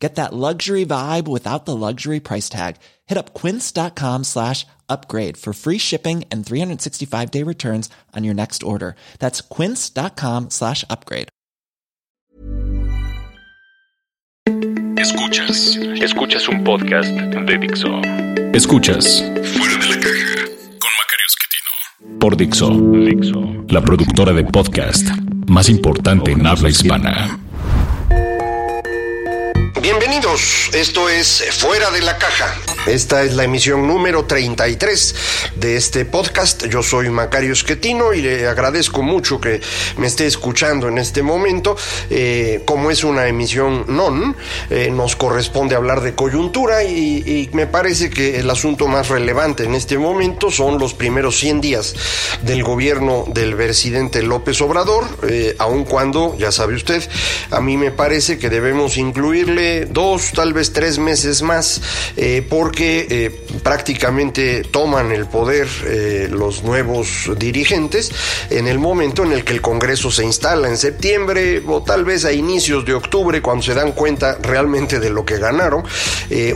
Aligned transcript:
Get 0.00 0.14
that 0.14 0.32
luxury 0.32 0.86
vibe 0.86 1.28
without 1.28 1.66
the 1.66 1.76
luxury 1.76 2.20
price 2.20 2.48
tag. 2.48 2.76
Hit 3.06 3.18
up 3.18 3.34
quince.com 3.34 4.24
slash 4.24 4.66
upgrade 4.88 5.36
for 5.36 5.52
free 5.52 5.78
shipping 5.78 6.24
and 6.32 6.44
365 6.44 7.30
day 7.30 7.42
returns 7.44 7.90
on 8.16 8.24
your 8.24 8.34
next 8.34 8.62
order. 8.62 8.96
That's 9.18 9.42
quince.com 9.42 10.48
slash 10.50 10.84
upgrade. 10.88 11.28
Escuchas, 14.96 15.76
escuchas 16.02 16.48
un 16.48 16.64
podcast 16.64 17.10
de 17.10 17.58
Dixo. 17.58 18.00
Escuchas 18.52 19.22
Fuera 19.22 19.76
de 19.76 19.88
la 19.88 20.00
caja 20.00 20.34
con 20.78 20.90
Macario 20.98 21.26
Esquetino. 21.26 22.18
Por 22.18 22.36
Dixo, 22.36 22.70
Dixo, 23.04 23.64
la 23.68 23.80
productora 23.80 24.32
de 24.32 24.44
podcast 24.44 25.08
más 25.46 25.68
importante 25.68 26.32
en 26.32 26.46
habla 26.46 26.68
hispana. 26.68 27.38
Bienvenidos, 29.82 30.68
esto 30.74 31.08
es 31.08 31.42
Fuera 31.52 31.90
de 31.90 32.02
la 32.02 32.18
Caja. 32.18 32.54
Esta 32.86 33.22
es 33.22 33.34
la 33.34 33.44
emisión 33.44 33.86
número 33.86 34.26
33 34.26 35.14
de 35.56 35.76
este 35.76 36.04
podcast. 36.04 36.66
Yo 36.66 36.82
soy 36.82 37.08
Macario 37.08 37.54
Esquetino 37.54 38.12
y 38.12 38.20
le 38.20 38.46
agradezco 38.46 39.02
mucho 39.02 39.40
que 39.40 39.60
me 39.96 40.06
esté 40.06 40.26
escuchando 40.26 40.88
en 40.88 40.98
este 40.98 41.22
momento. 41.22 41.76
Eh, 42.10 42.62
como 42.66 42.90
es 42.90 43.04
una 43.04 43.26
emisión 43.26 43.84
non, 43.88 44.36
eh, 44.68 44.90
nos 44.90 45.16
corresponde 45.16 45.76
hablar 45.76 46.02
de 46.02 46.14
coyuntura 46.14 46.84
y, 46.84 47.48
me 47.52 47.66
parece 47.66 48.10
que 48.10 48.38
el 48.38 48.50
asunto 48.50 48.86
más 48.86 49.08
relevante 49.08 49.64
en 49.64 49.74
este 49.74 49.98
momento 49.98 50.50
son 50.50 50.78
los 50.78 50.94
primeros 50.94 51.38
100 51.38 51.60
días 51.60 51.94
del 52.42 52.62
gobierno 52.62 53.24
del 53.28 53.56
presidente 53.56 54.22
López 54.22 54.60
Obrador, 54.60 55.04
eh, 55.28 55.56
aun 55.58 55.84
cuando, 55.84 56.36
ya 56.38 56.52
sabe 56.52 56.74
usted, 56.74 57.02
a 57.50 57.60
mí 57.60 57.76
me 57.76 57.90
parece 57.90 58.38
que 58.38 58.50
debemos 58.50 58.96
incluirle 58.96 59.69
dos, 59.90 60.32
tal 60.32 60.52
vez 60.52 60.72
tres 60.72 60.98
meses 60.98 61.42
más, 61.42 61.80
eh, 62.16 62.46
porque 62.48 63.06
eh, 63.10 63.30
prácticamente 63.62 64.62
toman 64.62 65.12
el 65.12 65.26
poder 65.26 65.68
eh, 65.86 66.28
los 66.30 66.62
nuevos 66.62 67.30
dirigentes 67.38 68.10
en 68.50 68.66
el 68.66 68.78
momento 68.78 69.24
en 69.24 69.32
el 69.32 69.44
que 69.44 69.52
el 69.52 69.60
Congreso 69.60 70.10
se 70.10 70.24
instala 70.24 70.68
en 70.68 70.76
septiembre 70.76 71.62
o 71.66 71.82
tal 71.82 72.04
vez 72.04 72.24
a 72.24 72.32
inicios 72.32 72.84
de 72.84 72.94
octubre, 72.94 73.42
cuando 73.42 73.62
se 73.62 73.74
dan 73.74 73.92
cuenta 73.92 74.38
realmente 74.42 75.00
de 75.00 75.10
lo 75.10 75.24
que 75.24 75.38
ganaron, 75.38 75.84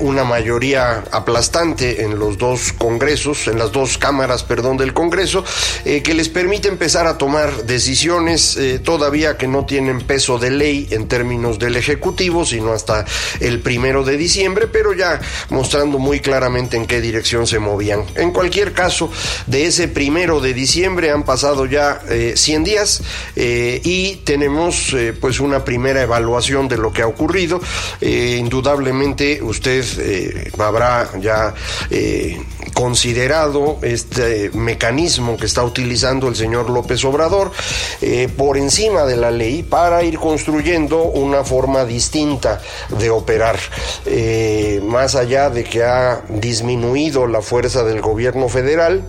una 0.01 0.25
mayoría 0.25 1.05
aplastante 1.11 2.03
en 2.05 2.19
los 2.19 2.39
dos 2.39 2.73
congresos, 2.73 3.49
en 3.49 3.59
las 3.59 3.73
dos 3.73 3.99
cámaras, 3.99 4.43
perdón, 4.45 4.77
del 4.77 4.93
Congreso, 4.93 5.45
que 5.85 6.15
les 6.15 6.29
permite 6.29 6.69
empezar 6.69 7.07
a 7.07 7.19
tomar 7.19 7.65
decisiones 7.65 8.59
todavía 8.85 9.37
que 9.37 9.49
no 9.49 9.67
tienen 9.67 10.01
peso 10.01 10.39
de 10.39 10.51
ley 10.51 10.89
en 10.91 11.09
términos 11.09 11.59
del 11.59 11.77
Ejecutivo, 11.77 12.45
sino 12.45 12.73
hasta 12.73 13.04
el 13.41 13.61
primero 13.61 14.05
de 14.05 14.17
diciembre, 14.17 14.67
pero 14.67 14.93
ya 14.93 15.21
mostrando 15.51 15.99
muy 15.99 16.21
claramente 16.21 16.77
en 16.77 16.87
qué 16.87 17.01
dirección 17.01 17.47
se 17.47 17.59
movían. 17.59 18.05
En 18.15 18.33
cualquier 18.33 18.73
caso, 18.73 19.11
de 19.47 19.67
ese 19.67 19.89
primero 19.89 20.41
de 20.41 20.55
diciembre 20.55 21.11
han 21.11 21.25
pasado 21.25 21.67
ya 21.67 22.01
100 22.35 22.63
eh, 22.63 22.65
días 22.65 23.03
eh, 23.37 23.81
y 23.85 24.17
tenemos 24.25 24.93
eh, 24.93 25.13
pues 25.19 25.41
una 25.41 25.65
primera 25.65 26.03
evaluación 26.03 26.69
de 26.69 26.79
lo 26.79 26.93
que 26.93 27.03
ha 27.03 27.07
ocurrido. 27.07 27.61
indudablemente 28.01 29.43
usted 29.43 29.85
habrá 30.59 31.11
ya 31.21 31.55
considerado 32.75 33.79
este 33.83 34.51
mecanismo 34.53 35.37
que 35.37 35.47
está 35.47 35.65
utilizando 35.65 36.29
el 36.29 36.37
señor 36.37 36.69
López 36.71 37.05
Obrador 37.05 37.53
por 38.37 38.59
encima 38.59 39.05
de 39.05 39.17
la 39.17 39.31
ley 39.31 39.63
para 39.63 40.03
ir 40.03 40.19
construyendo 40.19 41.05
una 41.05 41.45
forma 41.45 41.85
distinta 41.85 42.61
de 42.99 43.11
operar. 43.11 43.59
Eh, 44.07 44.81
más 44.85 45.15
allá 45.15 45.51
de 45.51 45.65
que 45.65 45.85
ha 45.85 46.23
disminuido 46.29 47.27
la 47.27 47.41
fuerza 47.41 47.85
del 47.85 48.01
gobierno 48.01 48.49
federal, 48.49 49.03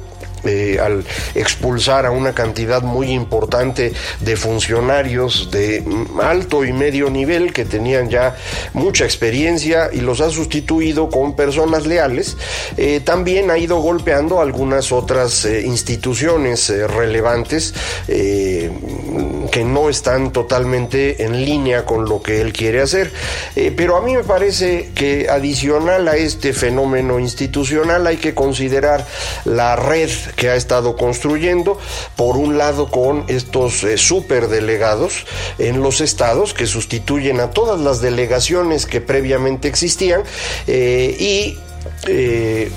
eh, 0.46 0.80
al 0.80 1.04
expulsar 1.34 2.06
a 2.06 2.12
una 2.12 2.34
cantidad 2.34 2.82
muy 2.82 3.12
importante 3.12 3.94
de 4.20 4.36
funcionarios 4.36 5.50
de 5.52 5.84
alto 6.22 6.66
y 6.66 6.74
medio 6.74 7.10
nivel 7.10 7.54
que 7.54 7.66
tenían 7.66 8.10
ya 8.10 8.36
mucha 8.74 9.06
experiencia 9.06 9.90
y 9.92 10.02
los 10.02 10.22
ha 10.22 10.30
sustituido 10.30 11.10
con 11.10 11.36
personas 11.36 11.86
leales, 11.86 12.38
eh, 12.78 13.02
también 13.04 13.52
ha 13.52 13.58
ido 13.58 13.78
golpeando 13.78 14.42
algunas 14.42 14.92
otras 14.92 15.46
eh, 15.46 15.62
instituciones 15.66 16.70
relevantes 16.70 17.74
que 18.08 19.64
no 19.66 19.90
están 19.90 20.32
totalmente 20.32 21.24
en 21.24 21.46
línea 21.46 21.86
con 21.86 22.06
lo 22.06 22.22
que 22.22 22.42
él 22.42 22.54
quiere 22.54 22.82
hacer. 22.82 23.12
pero 23.76 23.98
a 23.98 24.02
mí 24.02 24.16
me 24.16 24.24
parece 24.24 24.92
que 24.94 25.28
adicional 25.30 26.08
a 26.08 26.16
este 26.16 26.54
fenómeno 26.54 27.20
institucional 27.20 28.08
hay 28.08 28.18
que 28.18 28.34
considerar 28.34 29.06
la 29.46 29.76
red 29.76 30.10
que 30.36 30.50
ha 30.50 30.56
estado 30.56 30.96
construyendo, 30.96 31.78
por 32.16 32.38
un 32.38 32.58
lado 32.58 32.90
con 32.90 33.26
estos 33.28 33.84
eh, 33.84 33.98
superdelegados 33.98 35.26
en 35.58 35.82
los 35.82 36.02
estados 36.02 36.54
que 36.54 36.68
sustituyen 36.68 37.40
a 37.40 37.52
todas 37.52 37.80
las 37.80 38.02
delegaciones 38.02 38.86
que 38.86 39.02
previamente 39.02 39.68
existían 39.68 40.24
eh, 40.68 41.16
y 41.20 41.58
eh, 42.08 42.72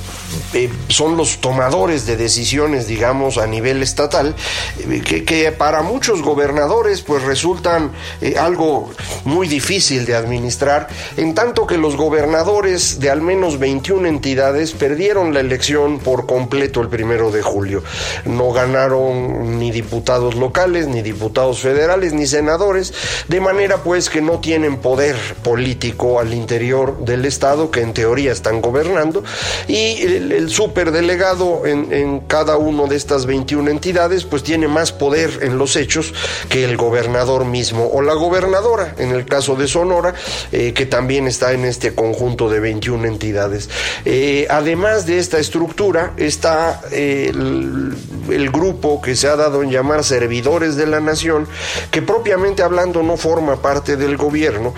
eh, 0.55 0.71
son 0.89 1.17
los 1.17 1.41
tomadores 1.41 2.07
de 2.07 2.17
decisiones, 2.17 2.87
digamos, 2.87 3.39
a 3.39 3.47
nivel 3.47 3.83
estatal, 3.83 4.35
eh, 4.79 5.01
que, 5.03 5.53
para 5.53 5.83
muchos 5.83 6.23
gobernadores 6.23 7.03
pues 7.03 7.23
resultan 7.23 7.93
algo 8.39 8.91
muy 9.25 9.49
difícil 9.49 10.05
de 10.05 10.15
administrar, 10.15 10.89
en 11.17 11.35
tanto 11.35 11.67
que 11.67 11.77
los 11.77 11.97
gobernadores 11.97 13.01
de 13.01 13.11
al 13.11 13.23
menos 13.23 13.59
21 13.59 14.09
entidades 14.09 14.73
perdieron 14.73 15.35
la 15.35 15.41
elección 15.41 15.99
por 15.99 16.27
completo 16.27 16.81
el 16.81 16.89
primero 16.89 17.31
de 17.31 17.43
julio. 17.43 17.83
No 18.25 18.53
ganaron 18.53 19.59
ni 19.59 19.71
diputados 19.71 20.35
locales, 20.35 20.87
ni 20.87 21.03
diputados 21.03 21.61
federales, 21.61 22.13
ni 22.13 22.27
senadores, 22.27 22.93
de 23.29 23.41
manera 23.41 23.79
pues 23.79 24.11
que 24.11 24.21
no 24.21 24.39
tienen 24.39 24.79
poder 24.79 25.17
político 25.43 26.21
al 26.21 26.35
interior 26.35 27.05
del 27.05 27.25
Estado, 27.25 27.71
que 27.71 27.81
en 27.81 27.95
teoría 27.95 28.33
están 28.33 28.61
gobernando, 28.61 28.98
y 29.69 30.03
el, 30.03 30.51
superdelegado 30.51 31.67
en, 31.67 32.21
cada 32.21 32.57
una 32.57 32.85
de 32.87 32.97
estas 32.97 33.27
21 33.27 33.71
entidades 33.71 34.25
pues 34.25 34.43
tiene 34.43 34.67
más 34.67 34.93
poder 34.93 35.41
en 35.43 35.59
los 35.59 35.77
hechos 35.77 36.13
que 36.49 36.65
el 36.65 36.77
gobernador 36.77 37.45
mismo 37.45 37.89
o 37.93 38.03
la 38.03 38.15
gobernadora, 38.15 38.95
en 38.99 39.13
el 39.13 39.25
caso 39.25 39.55
de 39.57 39.69
Sonora, 39.69 40.15
eh, 40.53 40.73
que 40.73 40.87
también 40.87 41.27
está 41.27 41.53
en 41.53 41.65
este 41.65 41.95
conjunto 41.95 42.49
de 42.49 42.61
21 42.61 43.07
entidades. 43.07 43.69
Eh, 44.05 44.47
además 44.51 45.07
de 45.07 45.19
esta 45.19 45.39
estructura 45.39 46.13
está 46.17 46.81
eh, 46.91 47.29
el, 47.31 47.95
el 48.31 48.51
grupo 48.51 49.01
que 49.01 49.15
se 49.15 49.29
ha 49.29 49.37
dado 49.37 49.63
en 49.63 49.71
llamar 49.71 50.03
servidores 50.03 50.77
de 50.77 50.87
la 50.87 51.01
nación, 51.01 51.47
que 51.91 52.03
propiamente 52.03 52.63
hablando 52.63 53.03
no 53.03 53.17
forma 53.17 53.57
parte 53.57 53.97
del 53.97 54.17
gobierno, 54.17 54.75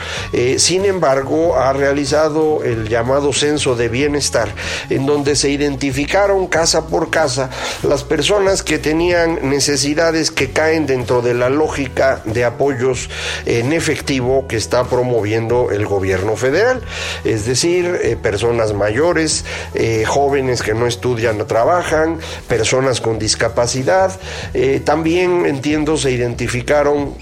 sin 0.57 0.85
embargo 0.85 1.57
ha 1.57 1.73
realizado 1.73 2.63
el 2.65 2.89
llamado 2.89 3.33
censo 3.33 3.75
de 3.77 3.89
bienestar, 4.11 4.49
en 4.89 5.07
donde 5.07 5.37
se 5.37 5.51
identificaron 5.51 6.49
casa 6.49 6.89
por 6.89 7.11
casa 7.11 7.49
las 7.85 8.03
personas 8.03 8.65
que 8.65 8.79
tenían 8.79 9.49
necesidades 9.49 10.33
que 10.33 10.51
caen 10.51 10.87
dentro 10.87 11.23
de 11.23 11.33
la 11.33 11.49
lógica 11.49 12.23
de 12.25 12.45
apoyos 12.45 13.09
en 13.47 13.73
efectivo 13.73 14.49
que 14.49 14.57
está 14.57 14.85
promoviendo 14.85 15.71
el 15.71 15.87
gobierno 15.87 16.35
federal, 16.35 16.83
es 17.25 17.47
decir, 17.47 18.01
eh, 18.03 18.17
personas 18.21 18.73
mayores, 18.73 19.45
eh, 19.75 20.05
jóvenes 20.07 20.63
que 20.63 20.75
no 20.75 20.89
estudian 20.89 21.41
o 21.41 21.47
trabajan, 21.47 22.19
personas 22.49 23.01
con 23.01 23.21
discapacidad, 23.21 24.19
eh, 24.55 24.81
también 24.85 25.47
entiendo 25.47 25.97
se 25.97 26.11
identificaron 26.11 27.15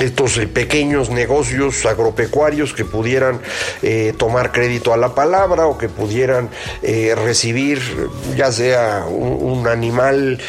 estos 0.00 0.38
eh, 0.38 0.46
pequeños 0.46 1.10
negocios 1.10 1.84
agropecuarios 1.86 2.72
que 2.72 2.84
pudieran 2.84 3.40
eh, 3.82 4.14
tomar 4.16 4.52
crédito 4.52 4.92
a 4.92 4.96
la 4.96 5.14
palabra 5.14 5.66
o 5.66 5.78
que 5.78 5.88
pudieran 5.88 6.50
eh, 6.82 7.14
recibir 7.14 7.80
ya 8.36 8.50
sea 8.50 9.04
un, 9.08 9.62
animal 9.62 10.40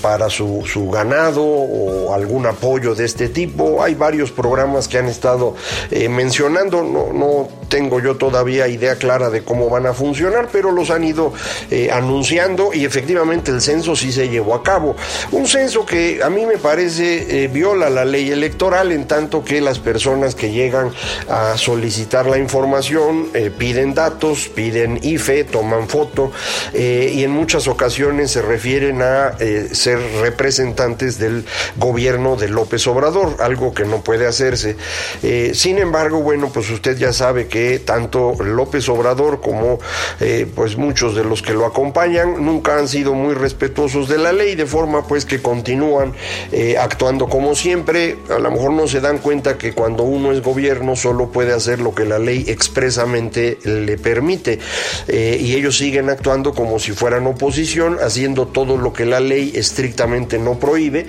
para 0.00 0.30
su, 0.30 0.62
ganado 0.92 1.42
o 1.44 2.14
algún 2.14 2.46
apoyo 2.46 2.94
de 2.94 3.04
este 3.04 3.28
tipo. 3.28 3.82
Hay 3.82 3.94
varios 3.94 4.30
programas 4.30 4.86
que 4.86 4.98
han 4.98 5.06
estado 5.06 5.56
mencionando, 6.08 6.84
no, 6.84 7.12
no, 7.12 7.48
tengo 7.68 8.00
yo 8.00 8.16
todavía 8.16 8.68
idea 8.68 8.96
clara 8.96 9.30
de 9.30 9.42
cómo 9.42 9.68
van 9.68 9.86
a 9.86 9.94
funcionar, 9.94 10.48
pero 10.50 10.72
los 10.72 10.90
han 10.90 11.04
ido 11.04 11.32
anunciando 11.92 12.70
y 12.72 12.84
efectivamente 12.84 13.50
el 13.50 13.60
censo 13.60 13.96
sí 13.96 14.12
se 14.12 14.28
llevó 14.28 14.54
a 14.54 14.62
cabo. 14.62 14.96
Un 15.32 15.46
censo 15.46 15.84
que 15.84 16.20
a 16.22 16.30
mí 16.30 16.46
me 16.46 16.58
parece 16.58 17.48
viola 17.48 17.90
la 17.90 18.04
ley 18.04 18.30
electoral 18.30 18.92
en 18.92 19.06
tanto 19.06 19.44
que 19.44 19.60
las 19.60 19.78
personas 19.78 20.34
que 20.34 20.52
llegan 20.52 20.92
a 21.28 21.56
solicitar 21.56 22.26
la 22.26 22.38
información 22.38 23.28
eh, 23.34 23.50
piden 23.56 23.94
datos, 23.94 24.48
piden 24.48 24.98
IFE, 25.02 25.44
toman 25.44 25.88
foto 25.88 26.32
eh, 26.72 27.12
y 27.14 27.24
en 27.24 27.30
muchas 27.30 27.68
ocasiones 27.68 28.30
se 28.30 28.42
refieren 28.42 29.02
a 29.02 29.34
eh, 29.38 29.68
ser 29.72 29.98
representantes 30.20 31.18
del 31.18 31.44
gobierno 31.76 32.36
de 32.36 32.48
López 32.48 32.86
Obrador, 32.86 33.36
algo 33.40 33.74
que 33.74 33.84
no 33.84 34.02
puede 34.02 34.26
hacerse. 34.26 34.76
sin 35.54 35.78
embargo, 35.78 36.20
bueno, 36.20 36.50
pues 36.52 36.70
usted 36.70 36.96
ya 36.96 37.12
sabe 37.12 37.46
que 37.46 37.55
tanto 37.84 38.34
López 38.42 38.88
Obrador 38.88 39.40
como 39.40 39.78
pues 40.54 40.76
muchos 40.76 41.14
de 41.14 41.24
los 41.24 41.42
que 41.42 41.52
lo 41.52 41.66
acompañan 41.66 42.44
nunca 42.44 42.78
han 42.78 42.88
sido 42.88 43.14
muy 43.14 43.34
respetuosos 43.34 44.08
de 44.08 44.18
la 44.18 44.32
ley, 44.32 44.54
de 44.54 44.66
forma 44.66 45.06
pues 45.06 45.24
que 45.24 45.40
continúan 45.40 46.14
actuando 46.80 47.28
como 47.28 47.54
siempre, 47.54 48.18
a 48.30 48.38
lo 48.38 48.50
mejor 48.50 48.72
no 48.72 48.86
se 48.86 49.00
dan 49.00 49.18
cuenta 49.18 49.58
que 49.58 49.72
cuando 49.72 50.04
uno 50.04 50.32
es 50.32 50.42
gobierno 50.42 50.96
solo 50.96 51.30
puede 51.30 51.52
hacer 51.52 51.80
lo 51.80 51.94
que 51.94 52.04
la 52.04 52.18
ley 52.18 52.44
expresamente 52.48 53.58
le 53.64 53.98
permite 53.98 54.58
eh, 55.08 55.38
y 55.40 55.54
ellos 55.54 55.78
siguen 55.78 56.10
actuando 56.10 56.54
como 56.54 56.78
si 56.78 56.92
fueran 56.92 57.26
oposición, 57.26 57.98
haciendo 58.00 58.46
todo 58.46 58.76
lo 58.76 58.92
que 58.92 59.04
la 59.04 59.20
ley 59.20 59.52
estrictamente 59.54 60.38
no 60.38 60.58
prohíbe 60.58 61.06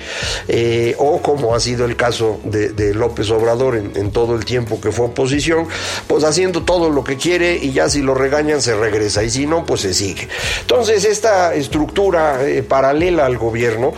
eh, 0.47 0.95
o 0.97 1.21
como 1.21 1.55
ha 1.55 1.59
sido 1.59 1.85
el 1.85 1.95
caso 1.95 2.39
de, 2.44 2.67
López 2.94 3.29
Obrador 3.31 3.75
en, 3.75 4.11
todo 4.11 4.35
el 4.35 4.45
tiempo 4.45 4.79
que 4.79 4.91
fue 4.91 5.07
oposición, 5.07 5.67
pues 6.07 6.23
haciendo 6.37 6.61
todo 6.61 6.91
lo 6.91 7.03
que 7.03 7.17
quiere 7.17 7.55
y 7.55 7.71
ya 7.71 7.89
si 7.89 8.03
lo 8.03 8.13
regañan 8.13 8.61
se 8.61 8.75
regresa 8.75 9.23
y 9.23 9.31
si 9.31 9.47
no, 9.47 9.65
pues 9.65 9.81
se 9.81 9.95
sigue. 9.95 10.27
Entonces 10.61 11.03
esta 11.03 11.55
estructura 11.55 12.47
eh, 12.47 12.61
paralela 12.61 13.25
al 13.25 13.39
gobierno 13.39 13.93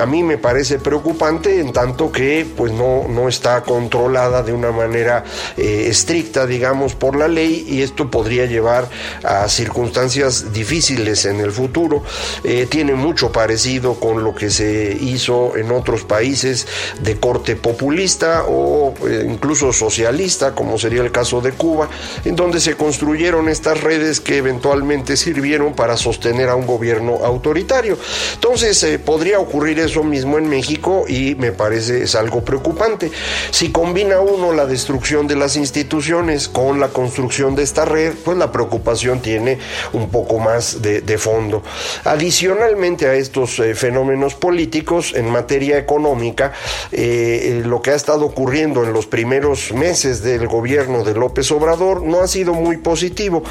a 0.00 0.06
mí 0.06 0.22
me 0.24 0.38
parece 0.38 0.80
preocupante 0.80 1.60
en 1.60 1.72
tanto 1.72 2.10
que 2.10 2.44
pues 2.56 2.72
no, 2.72 3.06
no 3.08 3.28
está 3.28 3.62
controlada 3.62 4.42
de 4.42 4.52
una 4.52 4.72
manera 4.72 5.22
eh, 5.56 5.86
estricta, 5.88 6.46
digamos, 6.46 6.96
por 6.96 7.16
la 7.16 7.28
ley 7.28 7.64
y 7.68 7.82
esto 7.82 8.10
podría 8.10 8.46
llevar 8.46 8.88
a 9.22 9.48
circunstancias 9.48 10.52
difíciles 10.52 11.26
en 11.26 11.40
el 11.40 11.52
futuro. 11.52 12.02
Eh, 12.42 12.66
tiene 12.68 12.94
mucho 12.94 13.30
parecido 13.30 13.94
con 13.94 14.24
lo 14.24 14.34
que 14.34 14.50
se 14.50 14.96
hizo 15.00 15.56
en 15.56 15.70
otros 15.70 16.02
países 16.02 16.66
de 17.00 17.20
corte 17.20 17.54
populista 17.54 18.44
o 18.48 18.94
eh, 19.06 19.26
incluso 19.28 19.72
socialista, 19.72 20.54
como 20.54 20.78
sería 20.78 21.02
el 21.02 21.12
caso 21.12 21.19
de 21.20 21.52
Cuba, 21.52 21.88
en 22.24 22.34
donde 22.34 22.60
se 22.60 22.76
construyeron 22.76 23.48
estas 23.48 23.80
redes 23.82 24.20
que 24.20 24.38
eventualmente 24.38 25.16
sirvieron 25.16 25.74
para 25.74 25.96
sostener 25.96 26.48
a 26.48 26.54
un 26.54 26.66
gobierno 26.66 27.24
autoritario. 27.24 27.98
Entonces, 28.34 28.98
podría 29.04 29.38
ocurrir 29.38 29.78
eso 29.78 30.02
mismo 30.02 30.38
en 30.38 30.48
México 30.48 31.04
y 31.06 31.34
me 31.34 31.52
parece 31.52 32.02
es 32.02 32.14
algo 32.14 32.42
preocupante. 32.42 33.10
Si 33.50 33.70
combina 33.70 34.20
uno 34.20 34.52
la 34.52 34.66
destrucción 34.66 35.26
de 35.26 35.36
las 35.36 35.56
instituciones 35.56 36.48
con 36.48 36.80
la 36.80 36.88
construcción 36.88 37.54
de 37.54 37.62
esta 37.62 37.84
red, 37.84 38.14
pues 38.24 38.38
la 38.38 38.50
preocupación 38.50 39.20
tiene 39.20 39.58
un 39.92 40.08
poco 40.08 40.38
más 40.38 40.80
de, 40.82 41.18
fondo. 41.18 41.62
Adicionalmente 42.04 43.06
a 43.06 43.14
estos 43.14 43.58
eh, 43.58 43.74
fenómenos 43.74 44.34
políticos, 44.34 45.12
en 45.14 45.28
materia 45.28 45.76
económica, 45.76 46.52
eh, 46.92 47.62
lo 47.64 47.82
que 47.82 47.90
ha 47.90 47.94
estado 47.94 48.24
ocurriendo 48.24 48.84
en 48.84 48.92
los 48.92 49.06
primeros 49.06 49.72
meses 49.72 50.22
del 50.22 50.46
gobierno 50.48 51.04
de 51.04 51.09
López 51.14 51.50
Obrador 51.52 52.02
no 52.02 52.20
ha 52.20 52.28
sido 52.28 52.54
muy 52.54 52.76
positivo. 52.78 53.42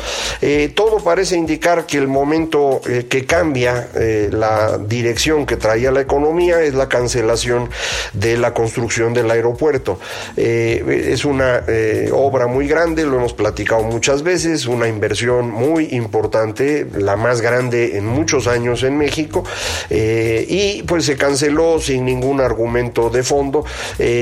Eh, 0.42 0.72
todo 0.76 0.98
parece 1.00 1.36
indicar 1.36 1.86
que 1.86 1.98
el 1.98 2.08
momento 2.08 2.82
que 3.10 3.26
cambia 3.26 3.90
la 4.32 4.78
dirección 4.78 5.46
que 5.46 5.58
traía 5.58 5.92
la 5.92 6.02
economía 6.02 6.62
es 6.62 6.74
la 6.74 6.90
cancelación 6.90 7.70
de 8.14 8.38
la 8.38 8.54
construcción 8.54 9.14
del 9.14 9.30
aeropuerto. 9.32 10.00
Eh, 10.38 11.10
es 11.12 11.26
una 11.26 11.64
eh, 11.68 12.10
obra 12.14 12.48
muy 12.48 12.68
grande, 12.68 13.06
lo 13.06 13.18
hemos 13.18 13.34
platicado 13.34 13.84
muchas 13.84 14.24
veces, 14.24 14.66
una 14.66 14.88
inversión 14.88 15.50
muy 15.50 15.90
importante, 15.92 16.88
la 16.98 17.16
más 17.16 17.42
grande 17.42 17.98
en 17.98 18.06
muchos 18.06 18.48
años 18.48 18.84
en 18.84 18.98
México, 18.98 19.44
eh, 19.90 20.46
y 20.48 20.84
pues 20.84 21.06
se 21.06 21.18
canceló 21.18 21.80
sin 21.80 22.06
ningún 22.06 22.42
argumento 22.42 23.10
de 23.10 23.24
fondo, 23.24 23.66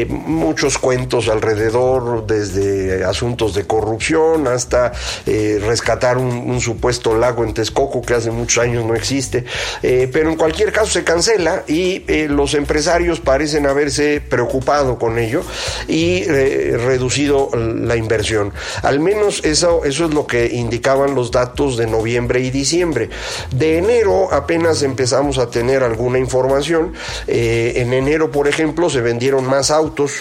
muchos 0.07 0.77
cuentos 0.77 1.29
alrededor, 1.29 2.25
desde 2.25 3.03
asuntos 3.03 3.26
de 3.35 3.65
corrupción 3.65 4.47
hasta 4.47 4.91
rescatar 5.25 6.17
un, 6.17 6.61
supuesto 6.61 7.15
lago 7.15 7.43
en 7.43 7.53
Texcoco 7.53 8.01
que 8.01 8.13
hace 8.13 8.31
muchos 8.31 8.63
años 8.63 8.85
no 8.85 8.95
existe, 8.95 9.43
pero 9.81 10.29
en 10.29 10.35
cualquier 10.35 10.71
caso 10.71 10.91
se 10.91 11.03
cancela 11.03 11.63
y 11.67 12.03
los 12.27 12.53
empresarios 12.53 13.19
parecen 13.19 13.65
haberse 13.65 14.21
preocupado 14.21 14.97
con 14.97 15.19
ello 15.19 15.43
y 15.87 16.23
eh, 16.23 16.77
reducido 16.77 17.49
la 17.53 17.95
inversión. 17.95 18.53
Al 18.83 18.99
menos 18.99 19.43
eso, 19.43 19.85
eso 19.85 20.05
es 20.05 20.13
lo 20.13 20.27
que 20.27 20.47
indicaban 20.47 21.15
los 21.15 21.31
datos 21.31 21.77
de 21.77 21.87
noviembre 21.87 22.39
y 22.41 22.51
diciembre. 22.51 23.09
De 23.51 23.77
enero 23.77 24.29
apenas 24.31 24.83
empezamos 24.83 25.37
a 25.37 25.49
tener 25.49 25.83
alguna 25.83 26.19
información. 26.19 26.93
Eh, 27.27 27.73
en 27.77 27.93
enero, 27.93 28.31
por 28.31 28.47
ejemplo, 28.47 28.89
se 28.89 29.01
vendieron 29.01 29.45
más 29.45 29.71
autos, 29.71 30.11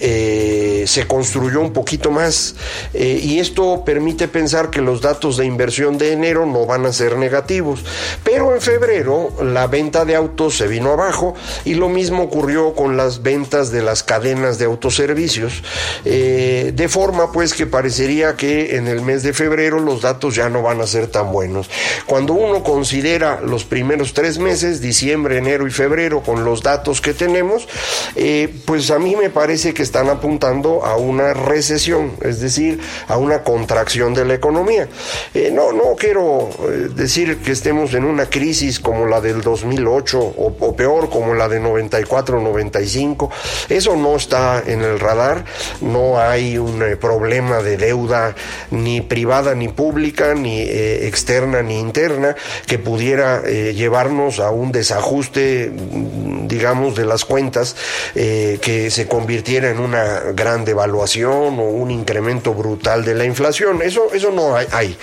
eh, 0.00 0.84
se 0.86 1.06
construyó 1.06 1.60
un 1.60 1.72
poquito 1.72 2.10
más 2.10 2.45
y 2.94 3.38
esto 3.38 3.82
permite 3.84 4.28
pensar 4.28 4.70
que 4.70 4.80
los 4.80 5.00
datos 5.00 5.36
de 5.36 5.46
inversión 5.46 5.98
de 5.98 6.12
enero 6.12 6.46
no 6.46 6.66
van 6.66 6.86
a 6.86 6.92
ser 6.92 7.16
negativos. 7.16 7.84
Pero 8.24 8.54
en 8.54 8.60
febrero 8.60 9.30
la 9.42 9.66
venta 9.66 10.04
de 10.04 10.16
autos 10.16 10.56
se 10.56 10.66
vino 10.66 10.92
abajo 10.92 11.34
y 11.64 11.74
lo 11.74 11.88
mismo 11.88 12.24
ocurrió 12.24 12.74
con 12.74 12.96
las 12.96 13.22
ventas 13.22 13.70
de 13.70 13.82
las 13.82 14.02
cadenas 14.02 14.58
de 14.58 14.66
autoservicios, 14.66 15.62
eh, 16.04 16.72
de 16.74 16.88
forma 16.88 17.32
pues 17.32 17.54
que 17.54 17.66
parecería 17.66 18.36
que 18.36 18.76
en 18.76 18.88
el 18.88 19.02
mes 19.02 19.22
de 19.22 19.32
febrero 19.32 19.80
los 19.80 20.02
datos 20.02 20.34
ya 20.34 20.48
no 20.48 20.62
van 20.62 20.80
a 20.80 20.86
ser 20.86 21.08
tan 21.08 21.32
buenos. 21.32 21.68
Cuando 22.06 22.34
uno 22.34 22.62
considera 22.62 23.40
los 23.40 23.64
primeros 23.64 24.12
tres 24.12 24.38
meses, 24.38 24.80
diciembre, 24.80 25.38
enero 25.38 25.66
y 25.66 25.70
febrero, 25.70 26.22
con 26.22 26.44
los 26.44 26.62
datos 26.62 27.00
que 27.00 27.14
tenemos, 27.14 27.68
eh, 28.14 28.54
pues 28.64 28.90
a 28.90 28.98
mí 28.98 29.16
me 29.16 29.30
parece 29.30 29.74
que 29.74 29.82
están 29.82 30.08
apuntando 30.08 30.84
a 30.84 30.96
una 30.96 31.34
recesión, 31.34 32.12
es 32.22 32.35
decir, 32.40 32.80
a 33.08 33.16
una 33.16 33.42
contracción 33.42 34.14
de 34.14 34.24
la 34.24 34.34
economía. 34.34 34.88
Eh, 35.34 35.50
no, 35.52 35.72
no 35.72 35.94
quiero 35.96 36.50
decir 36.94 37.38
que 37.38 37.52
estemos 37.52 37.94
en 37.94 38.04
una 38.04 38.26
crisis 38.26 38.80
como 38.80 39.06
la 39.06 39.20
del 39.20 39.40
2008 39.40 40.18
o, 40.18 40.76
peor 40.76 41.10
como 41.10 41.34
la 41.34 41.48
de 41.48 41.60
94-95, 41.60 43.30
eso 43.68 43.96
no 43.96 44.16
está 44.16 44.62
en 44.66 44.82
el 44.82 44.98
radar, 45.00 45.44
no 45.80 46.18
hay 46.20 46.58
un 46.58 46.82
eh, 46.82 46.96
problema 46.96 47.62
de 47.62 47.76
deuda 47.76 48.34
ni 48.70 49.00
privada 49.00 49.54
ni 49.54 49.68
pública, 49.68 50.34
ni 50.34 50.60
eh, 50.60 51.06
externa 51.06 51.62
ni 51.62 51.78
interna, 51.78 52.36
que 52.66 52.78
pudiera 52.78 53.42
eh, 53.44 53.74
llevarnos 53.74 54.40
a 54.40 54.50
un 54.50 54.72
desajuste, 54.72 55.70
mm, 55.70 56.46
digamos, 56.46 56.94
de 56.94 57.04
las 57.04 57.24
cuentas 57.24 57.76
que 58.14 58.88
se 58.90 59.06
convirtiera 59.06 59.70
en 59.70 59.78
una 59.78 60.20
gran 60.34 60.64
devaluación 60.64 61.58
o 61.58 61.62
un 61.62 61.90
incremento 61.90 62.15
brutal 62.54 63.04
de 63.04 63.14
la 63.14 63.24
inflación. 63.24 63.82
Eso, 63.82 64.12
eso 64.12 64.30
no 64.30 64.56
hay. 64.56 64.66
hay. 64.72 64.98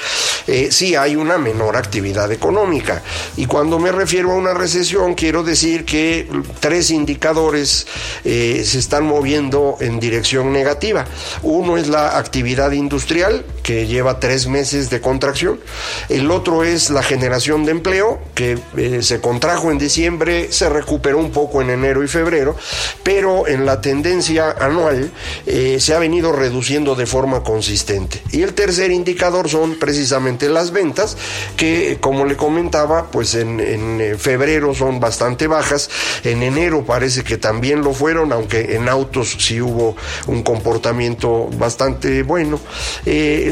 sí 0.71 0.95
hay 0.95 1.15
una 1.15 1.37
menor 1.37 1.75
actividad 1.75 2.31
económica. 2.31 3.01
Y 3.37 3.45
cuando 3.45 3.79
me 3.79 3.91
refiero 3.91 4.31
a 4.31 4.35
una 4.35 4.53
recesión, 4.53 5.15
quiero 5.15 5.43
decir 5.43 5.85
que 5.85 6.27
tres 6.59 6.91
indicadores 6.91 7.87
se 8.23 8.61
están 8.61 9.05
moviendo 9.05 9.77
en 9.79 9.99
dirección 9.99 10.51
negativa. 10.51 11.05
Uno 11.41 11.77
es 11.77 11.87
la 11.87 12.17
actividad 12.17 12.71
industrial, 12.71 13.45
que 13.63 13.87
lleva 13.87 14.19
tres 14.19 14.45
meses 14.47 14.89
de 14.89 15.01
contracción. 15.01 15.59
El 16.09 16.29
otro 16.29 16.63
es 16.63 16.89
la 16.89 17.01
generación 17.01 17.65
de 17.65 17.71
empleo, 17.71 18.19
que 18.35 18.59
eh, 18.77 19.01
se 19.01 19.21
contrajo 19.21 19.71
en 19.71 19.77
diciembre, 19.77 20.51
se 20.51 20.69
recuperó 20.69 21.17
un 21.17 21.31
poco 21.31 21.61
en 21.61 21.69
enero 21.69 22.03
y 22.03 22.07
febrero, 22.07 22.55
pero 23.03 23.47
en 23.47 23.65
la 23.65 23.81
tendencia 23.81 24.51
anual 24.51 25.11
eh, 25.45 25.77
se 25.79 25.95
ha 25.95 25.99
venido 25.99 26.33
reduciendo 26.33 26.93
de 26.95 27.05
forma 27.05 27.41
consistente. 27.43 28.21
Y 28.31 28.41
el 28.41 28.53
tercer 28.53 28.91
indicador 28.91 29.49
son 29.49 29.75
precisamente 29.79 30.49
las 30.49 30.71
ventas, 30.71 31.17
que 31.55 31.97
como 32.01 32.25
le 32.25 32.35
comentaba, 32.35 33.09
pues 33.11 33.33
en, 33.35 33.59
eh, 33.61 34.15
febrero 34.17 34.75
son 34.75 34.99
bastante 34.99 35.47
bajas, 35.47 35.89
en 36.25 36.43
enero 36.43 36.83
parece 36.85 37.23
que 37.23 37.37
también 37.37 37.81
lo 37.81 37.93
fueron, 37.93 38.33
aunque 38.33 38.75
en 38.75 38.89
autos 38.89 39.37
sí 39.39 39.61
hubo 39.61 39.95
un 40.27 40.43
comportamiento 40.43 41.47
bastante 41.57 42.23
bueno. 42.23 42.59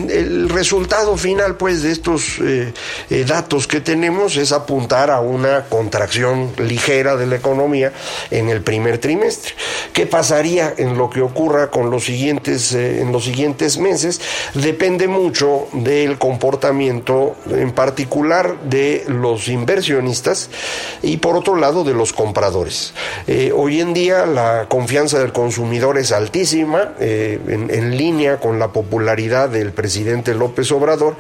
El 0.10 0.50
resultado 0.50 1.16
final, 1.18 1.56
pues, 1.56 1.84
de 1.84 1.92
estos 1.92 2.40
eh, 2.40 2.74
eh, 3.10 3.26
datos 3.28 3.68
que 3.68 3.82
tenemos 3.82 4.36
es 4.38 4.52
apuntar 4.52 5.12
a 5.12 5.20
una 5.22 5.66
contracción 5.66 6.52
ligera 6.58 7.16
de 7.16 7.28
la 7.28 7.36
economía 7.36 7.94
en 8.32 8.50
el 8.50 8.62
primer 8.62 8.98
trimestre. 8.98 9.54
¿Qué 9.94 10.06
pasaría 10.08 10.74
en 10.78 10.98
lo 10.98 11.10
que 11.10 11.22
ocurra 11.22 11.70
con 11.70 11.90
los 11.90 12.06
siguientes, 12.06 12.74
en 12.74 13.12
los 13.12 13.26
siguientes 13.26 13.78
meses? 13.78 14.22
Depende 14.54 15.08
mucho 15.08 15.68
del 15.74 16.18
comportamiento, 16.18 17.36
en 17.50 17.72
particular 17.72 18.60
de 18.64 19.06
los 19.08 19.48
inversionistas 19.48 20.50
y 21.02 21.18
por 21.18 21.36
otro 21.36 21.56
lado 21.56 21.84
de 21.84 21.94
los 21.94 22.14
compradores. 22.14 22.94
hoy 23.56 23.82
en 23.82 23.94
día 23.94 24.26
la 24.26 24.68
confianza 24.68 25.20
del 25.20 25.32
consumidor 25.32 25.98
es 25.98 26.12
altísima, 26.12 26.94
en, 27.00 27.70
en 27.70 27.98
línea 27.98 28.40
con 28.40 28.60
la 28.60 28.70
popularidad 28.70 29.50
del 29.50 29.72
presidente 29.72 29.91
López 30.34 30.72
Obrador. 30.72 31.16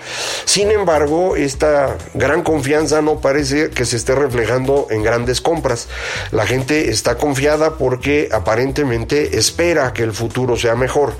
Sin 0.45 0.71
embargo, 0.71 1.35
esta 1.35 1.97
gran 2.13 2.43
confianza 2.43 3.01
no 3.01 3.19
parece 3.19 3.69
que 3.69 3.85
se 3.85 3.97
esté 3.97 4.15
reflejando 4.15 4.87
en 4.89 5.03
grandes 5.03 5.41
compras. 5.41 5.87
La 6.31 6.45
gente 6.45 6.89
está 6.89 7.17
confiada 7.17 7.77
porque 7.77 8.29
aparentemente 8.31 9.37
espera 9.37 9.93
que 9.93 10.03
el 10.03 10.13
futuro 10.13 10.55
sea 10.55 10.75
mejor, 10.75 11.13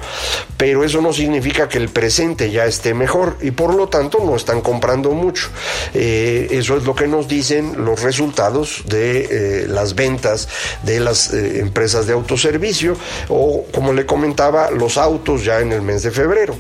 pero 0.58 0.84
eso 0.84 1.02
no 1.02 1.14
significa 1.14 1.68
que 1.68 1.78
el 1.78 1.90
presente 1.90 2.52
ya 2.52 2.66
esté 2.66 2.94
mejor 2.94 3.38
y 3.42 3.52
por 3.52 3.74
lo 3.74 3.88
tanto 3.88 4.20
no 4.24 4.36
están 4.36 4.62
comprando 4.62 5.12
mucho. 5.12 5.50
Eh, 5.94 6.48
eso 6.52 6.78
es 6.78 6.84
lo 6.84 6.96
que 6.96 7.08
nos 7.08 7.28
dicen 7.28 7.86
los 7.86 8.02
resultados 8.02 8.84
de 8.86 9.28
eh, 9.64 9.68
las 9.68 9.96
ventas 9.96 10.48
de 10.84 11.00
las 11.00 11.34
eh, 11.34 11.60
empresas 11.60 12.08
de 12.08 12.14
autoservicio 12.14 12.96
o, 13.30 13.66
como 13.72 13.94
le 13.94 14.06
comentaba, 14.06 14.72
los 14.72 14.98
autos 14.98 15.44
ya 15.44 15.60
en 15.60 15.72
el 15.72 15.82
mes 15.82 16.04
de 16.04 16.12
febrero. 16.12 16.56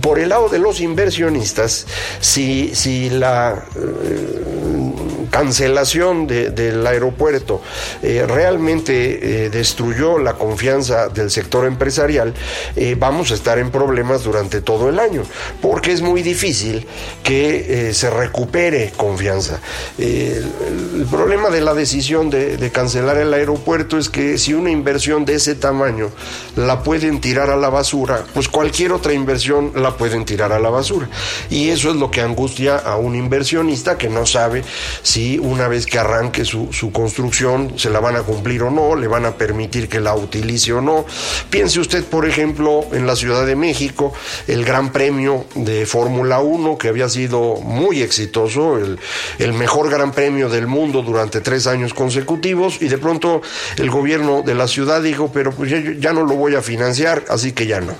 Por 0.00 0.18
el 0.18 0.28
lado 0.28 0.48
de 0.48 0.58
los 0.58 0.80
inversionistas, 0.80 1.86
si, 2.20 2.74
si 2.74 3.10
la 3.10 3.64
eh, 3.76 5.19
cancelación 5.30 6.26
del 6.26 6.86
aeropuerto 6.86 7.62
eh, 8.02 8.24
realmente 8.26 9.48
destruyó 9.50 10.18
la 10.18 10.34
confianza 10.34 11.08
del 11.08 11.30
sector 11.30 11.66
empresarial, 11.66 12.34
vamos 12.98 13.30
a 13.30 13.34
estar 13.34 13.58
en 13.58 13.70
problemas 13.70 14.24
durante 14.24 14.60
todo 14.60 14.88
el 14.88 14.98
año, 14.98 15.22
porque 15.60 15.92
es 15.92 16.02
muy 16.02 16.22
difícil 16.22 16.86
que 17.22 17.92
se 17.92 18.10
recupere 18.10 18.92
confianza. 18.96 19.60
el 19.98 21.06
problema 21.10 21.50
de 21.50 21.60
la 21.60 21.74
decisión 21.74 22.30
de, 22.30 22.56
de 22.56 22.70
cancelar 22.70 23.16
el 23.18 23.32
aeropuerto 23.32 23.98
es 23.98 24.08
que 24.08 24.38
si 24.38 24.54
una 24.54 24.70
inversión 24.70 25.24
de 25.24 25.34
ese 25.34 25.54
tamaño 25.54 26.10
la 26.56 26.82
pueden 26.82 27.20
tirar 27.20 27.50
a 27.50 27.56
la 27.56 27.68
basura, 27.68 28.24
pues 28.34 28.48
cualquier 28.48 28.92
otra 28.92 29.12
inversión 29.12 29.72
la 29.74 29.96
pueden 29.96 30.24
tirar 30.24 30.52
a 30.52 30.58
la 30.58 30.70
basura. 30.70 31.08
Y 31.48 31.68
eso 31.68 31.90
es 31.90 31.96
lo 31.96 32.10
que 32.10 32.20
angustia 32.20 32.76
a 32.76 32.96
un 32.96 33.14
inversionista 33.14 33.98
que 33.98 34.08
no 34.08 34.26
sabe 34.26 34.64
si 35.02 35.19
una 35.38 35.68
vez 35.68 35.86
que 35.86 35.98
arranque 35.98 36.44
su, 36.44 36.68
construcción 36.92 37.78
se 37.78 37.90
la 37.90 38.00
van 38.00 38.16
a 38.16 38.22
cumplir 38.22 38.62
o 38.62 38.70
no, 38.70 38.96
le 38.96 39.06
van 39.06 39.24
a 39.24 39.36
permitir 39.36 39.88
que 39.88 40.00
la 40.00 40.14
utilice 40.14 40.72
o 40.72 40.80
no. 40.80 41.04
Piense 41.50 41.80
usted, 41.80 42.04
por 42.04 42.26
ejemplo, 42.26 42.84
en 42.92 43.06
la 43.06 43.16
Ciudad 43.16 43.46
de 43.46 43.56
México, 43.56 44.12
el 44.46 44.64
Gran 44.64 44.92
Premio 44.92 45.46
de 45.54 45.86
Fórmula 45.86 46.40
1, 46.40 46.78
que 46.78 46.88
había 46.88 47.08
sido 47.08 47.56
muy 47.56 48.02
exitoso, 48.02 48.78
el, 48.78 48.98
el 49.38 49.52
mejor 49.52 49.90
Gran 49.90 50.12
Premio 50.12 50.48
del 50.48 50.66
mundo 50.66 51.02
durante 51.02 51.40
tres 51.40 51.66
años 51.66 51.94
consecutivos, 51.94 52.80
y 52.80 52.88
de 52.88 52.98
pronto 52.98 53.42
el 53.76 53.90
gobierno 53.90 54.42
de 54.42 54.54
la 54.54 54.68
ciudad 54.68 55.02
dijo, 55.02 55.30
pero 55.32 55.52
pues 55.52 55.70
ya, 55.70 55.80
ya 55.98 56.12
no 56.12 56.24
lo 56.24 56.34
voy 56.34 56.54
a 56.54 56.62
financiar, 56.62 57.24
así 57.28 57.52
que 57.52 57.66
ya 57.66 57.80
no. 57.80 57.94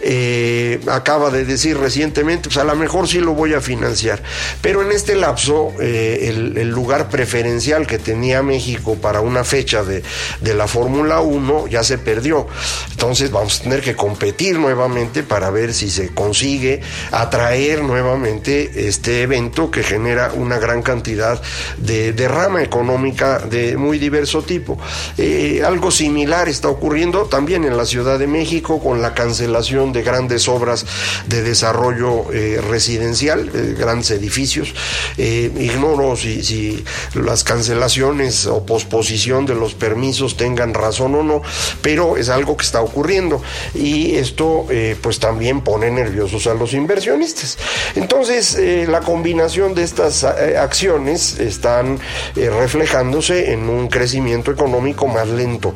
Eh, 0.00 0.80
acaba 0.88 1.30
de 1.30 1.44
decir 1.44 1.78
recientemente, 1.78 2.48
pues 2.48 2.56
a 2.58 2.64
lo 2.64 2.74
mejor 2.76 3.08
sí 3.08 3.20
lo 3.20 3.34
voy 3.34 3.54
a 3.54 3.60
financiar. 3.60 4.22
Pero 4.60 4.82
en 4.82 4.92
este 4.92 5.14
lapso, 5.14 5.72
eh, 5.80 6.54
el, 6.56 6.70
lugar 6.70 7.08
preferencial 7.08 7.86
que 7.86 7.98
tenía 7.98 8.42
México 8.42 8.96
para 8.96 9.20
una 9.20 9.44
fecha 9.44 9.82
de, 9.82 10.02
de 10.40 10.54
la 10.54 10.66
Fórmula 10.66 11.20
1 11.20 11.68
ya 11.68 11.82
se 11.82 11.98
perdió. 11.98 12.46
Entonces 12.90 13.30
vamos 13.30 13.60
a 13.60 13.62
tener 13.62 13.80
que 13.80 13.94
competir 13.94 14.58
nuevamente 14.58 15.22
para 15.22 15.50
ver 15.50 15.72
si 15.72 15.90
se 15.90 16.08
consigue 16.14 16.80
atraer 17.12 17.82
nuevamente 17.82 18.88
este 18.88 19.22
evento 19.22 19.70
que 19.70 19.82
genera 19.82 20.32
una 20.34 20.58
gran 20.58 20.82
cantidad 20.82 21.40
de, 21.78 22.12
derrama 22.12 22.62
económica 22.62 23.38
de 23.38 23.76
muy 23.76 23.98
diverso 23.98 24.42
tipo. 24.42 24.78
Eh, 25.18 25.62
algo 25.64 25.90
similar 25.90 26.48
está 26.48 26.68
ocurriendo 26.68 27.24
también 27.24 27.64
en 27.64 27.76
la 27.76 27.86
Ciudad 27.86 28.18
de 28.18 28.26
México 28.26 28.80
con 28.80 29.02
la 29.02 29.14
cancelación 29.14 29.92
de 29.92 30.02
grandes 30.02 30.48
obras 30.48 30.86
de 31.26 31.42
desarrollo 31.42 32.32
eh, 32.32 32.60
residencial, 32.68 33.50
grandes 33.78 34.10
edificios. 34.10 34.74
Eh, 35.16 35.50
ignoro 35.58 36.16
si, 36.16 36.42
si, 36.46 36.84
las 37.14 37.44
cancelaciones 37.44 38.46
o 38.46 38.64
posposición 38.64 39.46
de 39.46 39.54
los 39.54 39.74
permisos 39.74 40.36
tengan 40.36 40.74
razón 40.74 41.14
o 41.14 41.22
no, 41.22 41.42
pero 41.82 42.16
es 42.16 42.28
algo 42.28 42.56
que 42.56 42.64
está 42.64 42.80
ocurriendo 42.80 43.42
y 43.74 44.16
esto 44.16 44.66
eh, 44.70 44.96
pues 45.00 45.18
también 45.18 45.60
pone 45.62 45.90
nerviosos 45.90 46.46
a 46.46 46.54
los 46.54 46.72
inversionistas. 46.72 47.58
Entonces, 47.94 48.58
la 48.88 49.00
combinación 49.00 49.74
de 49.74 49.82
estas 49.82 50.24
acciones 50.24 51.38
están 51.38 51.98
reflejándose 52.34 53.52
en 53.52 53.68
un 53.68 53.88
crecimiento 53.88 54.50
económico 54.50 55.06
más 55.06 55.28
lento. 55.28 55.74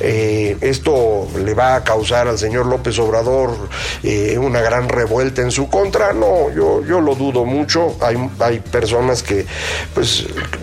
esto 0.00 1.28
le 1.44 1.54
va 1.54 1.76
a 1.76 1.84
causar 1.84 2.28
al 2.28 2.38
señor 2.38 2.66
López 2.66 2.98
Obrador 2.98 3.56
eh, 4.02 4.38
una 4.38 4.60
gran 4.60 4.88
revuelta 4.88 5.42
en 5.42 5.50
su 5.50 5.68
contra. 5.68 6.12
No, 6.12 6.50
yo, 6.54 6.84
yo 6.84 7.00
lo 7.00 7.14
dudo 7.14 7.44
mucho. 7.44 7.96
Hay, 8.00 8.16
hay 8.38 8.60
personas 8.60 9.22
que 9.22 9.46
pues 9.94 10.09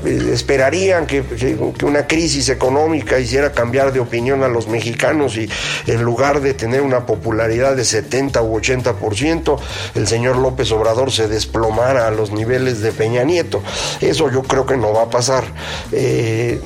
esperarían 0.06 1.06
que, 1.06 1.24
que, 1.24 1.86
una 1.86 2.08
crisis 2.08 2.50
económica 2.50 3.20
hiciera 3.20 3.52
cambiar 3.52 3.92
de 3.94 4.00
opinión 4.00 4.44
a 4.44 4.48
los 4.48 4.68
mexicanos 4.68 5.38
y 5.38 5.50
en 5.88 6.04
lugar 6.04 6.42
de 6.42 6.54
tener 6.54 6.82
una 6.82 7.06
popularidad 7.06 7.76
de 7.76 7.86
70 7.86 8.42
u 8.42 8.60
80%, 8.60 9.60
el 9.96 10.08
señor 10.08 10.38
López 10.38 10.72
Obrador 10.72 11.12
se 11.12 11.28
desplomara 11.28 12.08
a 12.08 12.12
los 12.12 12.32
niveles 12.32 12.82
de 12.82 12.92
Peña 12.92 13.24
Nieto. 13.24 13.62
Eso 14.02 14.32
yo 14.32 14.44
creo 14.44 14.66
que 14.66 14.78
no 14.78 14.94
va 14.94 15.04
a 15.04 15.10
pasar. 15.10 15.44
Eh, 15.92 16.60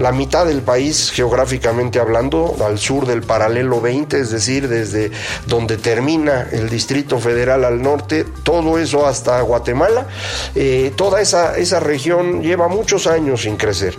la 0.00 0.12
mitad 0.12 0.46
del 0.46 0.62
país, 0.62 1.10
geográficamente 1.10 2.00
hablando, 2.00 2.56
al 2.64 2.78
sur 2.78 3.06
del 3.06 3.22
paralelo 3.22 3.80
20, 3.80 4.18
es 4.20 4.30
decir, 4.30 4.68
desde 4.68 5.10
donde 5.46 5.76
termina 5.76 6.48
el 6.52 6.68
Distrito 6.68 7.18
Federal 7.18 7.64
al 7.64 7.82
norte, 7.82 8.24
todo 8.42 8.78
eso 8.78 9.06
hasta 9.06 9.40
Guatemala, 9.40 10.06
eh, 10.54 10.92
toda 10.96 11.20
esa, 11.20 11.56
esa 11.56 11.80
región 11.90 12.42
lleva 12.42 12.68
muchos 12.68 13.06
años 13.06 13.42
sin 13.42 13.56
crecer. 13.56 13.94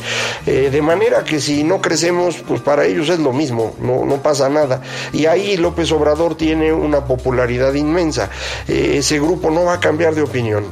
Eh, 0.45 0.69
de 0.71 0.81
manera 0.81 1.23
que 1.23 1.39
si 1.39 1.63
no 1.63 1.81
crecemos, 1.81 2.37
pues 2.47 2.61
para 2.61 2.85
ellos 2.85 3.09
es 3.09 3.19
lo 3.19 3.33
mismo, 3.33 3.75
no, 3.81 4.05
no 4.05 4.17
pasa 4.17 4.49
nada. 4.49 4.81
Y 5.13 5.25
ahí 5.25 5.57
López 5.57 5.91
Obrador 5.91 6.35
tiene 6.35 6.71
una 6.73 7.05
popularidad 7.05 7.73
inmensa. 7.73 8.29
Eh, 8.67 8.95
ese 8.97 9.19
grupo 9.19 9.51
no 9.51 9.65
va 9.65 9.73
a 9.73 9.79
cambiar 9.79 10.15
de 10.15 10.21
opinión. 10.21 10.63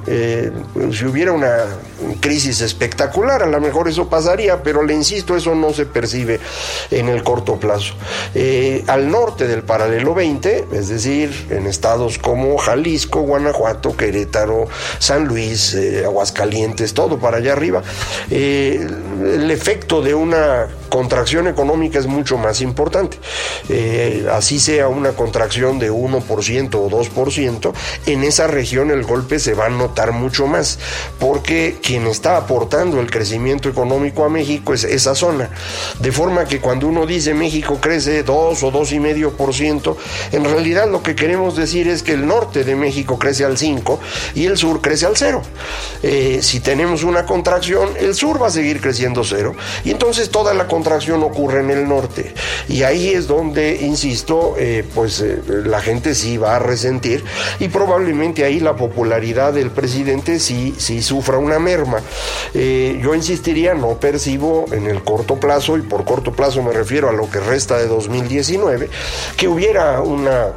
si 0.91 1.05
hubiera 1.05 1.31
una 1.31 1.65
crisis 2.19 2.61
espectacular, 2.61 3.43
a 3.43 3.45
lo 3.45 3.59
mejor 3.59 3.87
eso 3.87 4.07
pasaría, 4.09 4.63
pero 4.63 4.83
le 4.83 4.93
insisto, 4.93 5.35
eso 5.35 5.55
no 5.55 5.73
se 5.73 5.85
percibe 5.85 6.39
en 6.91 7.09
el 7.09 7.23
corto 7.23 7.59
plazo. 7.59 7.93
al 8.87 9.11
norte 9.11 9.47
del 9.47 9.63
paralelo 9.63 10.13
20, 10.13 10.67
es 10.71 10.87
decir, 10.89 11.47
en 11.49 11.67
estados 11.67 12.17
como 12.17 12.57
Jalisco, 12.57 13.21
Guanajuato, 13.21 13.95
Querétaro, 13.95 14.67
San 14.99 15.25
Luis, 15.25 15.73
eh, 15.73 16.03
Aguascalientes, 16.05 16.93
todo 16.93 17.08
para 17.17 17.37
allá 17.37 17.53
arriba, 17.53 17.81
eh, 18.29 18.87
el 19.23 19.49
efecto 19.49 20.01
de 20.01 20.13
una 20.13 20.67
contracción 20.89 21.47
económica 21.47 21.99
es 21.99 22.07
mucho 22.07 22.37
más 22.37 22.61
importante. 22.61 23.17
Eh, 23.69 24.27
así 24.31 24.59
sea 24.59 24.87
una 24.87 25.11
contracción 25.11 25.79
de 25.79 25.91
1% 25.91 26.75
o 26.75 26.89
2%, 26.89 27.73
en 28.05 28.23
esa 28.23 28.47
región 28.47 28.91
el 28.91 29.03
golpe 29.03 29.39
se 29.39 29.53
va 29.53 29.67
a 29.67 29.69
notar 29.69 30.11
mucho 30.11 30.47
más, 30.47 30.79
porque 31.19 31.77
quien 31.81 32.07
está 32.07 32.37
aportando 32.37 32.99
el 32.99 33.09
crecimiento 33.09 33.69
económico 33.69 34.25
a 34.25 34.29
México 34.29 34.73
es 34.73 34.83
esa 34.83 35.15
zona. 35.15 35.49
De 35.99 36.11
forma 36.11 36.45
que 36.45 36.59
cuando 36.59 36.87
uno 36.87 37.05
dice 37.05 37.33
México 37.33 37.77
crece 37.79 38.23
2 38.23 38.63
o 38.63 38.71
2,5%, 38.71 39.95
en 40.31 40.43
realidad 40.43 40.89
lo 40.89 41.03
que 41.03 41.15
queremos 41.15 41.55
decir 41.55 41.87
es 41.87 42.03
que 42.03 42.13
el 42.13 42.25
norte 42.25 42.63
de 42.63 42.75
México 42.75 43.19
crece 43.19 43.45
al 43.45 43.57
5 43.57 43.99
y 44.35 44.45
el 44.45 44.57
sur 44.57 44.81
crece 44.81 45.05
al 45.05 45.15
0. 45.15 45.41
Eh, 46.03 46.39
si 46.41 46.59
tenemos 46.59 47.03
una 47.03 47.25
contracción, 47.25 47.89
el 47.99 48.15
sur 48.15 48.41
va 48.41 48.47
a 48.47 48.51
seguir 48.51 48.81
creciendo 48.81 49.23
0 49.23 49.55
y 49.83 49.91
entonces 49.91 50.29
toda 50.29 50.53
la 50.53 50.67
contracción 50.67 50.78
ocurre 51.23 51.61
en 51.61 51.69
el 51.69 51.87
norte. 51.87 52.33
Y 52.67 52.83
ahí 52.83 53.09
es 53.09 53.27
donde, 53.27 53.77
insisto, 53.81 54.55
eh, 54.57 54.83
pues 54.93 55.21
eh, 55.21 55.39
la 55.65 55.81
gente 55.81 56.15
sí 56.15 56.37
va 56.37 56.55
a 56.55 56.59
resentir 56.59 57.23
y 57.59 57.67
probablemente 57.67 58.43
ahí 58.43 58.59
la 58.59 58.75
popularidad 58.75 59.53
del 59.53 59.71
presidente 59.71 60.39
sí, 60.39 60.75
sí 60.77 61.01
sufra 61.01 61.37
una 61.37 61.59
merma. 61.59 62.01
yo 62.53 63.15
insistiría, 63.15 63.73
no 63.73 63.99
percibo 63.99 64.65
en 64.71 64.87
el 64.87 65.03
corto 65.03 65.39
plazo, 65.39 65.77
y 65.77 65.81
por 65.81 66.05
corto 66.05 66.31
plazo 66.33 66.61
me 66.61 66.71
refiero 66.71 67.09
a 67.09 67.13
lo 67.13 67.29
que 67.29 67.39
resta 67.39 67.77
de 67.77 67.87
2019, 67.87 68.89
que 69.37 69.47
hubiera 69.47 70.01
una, 70.01 70.53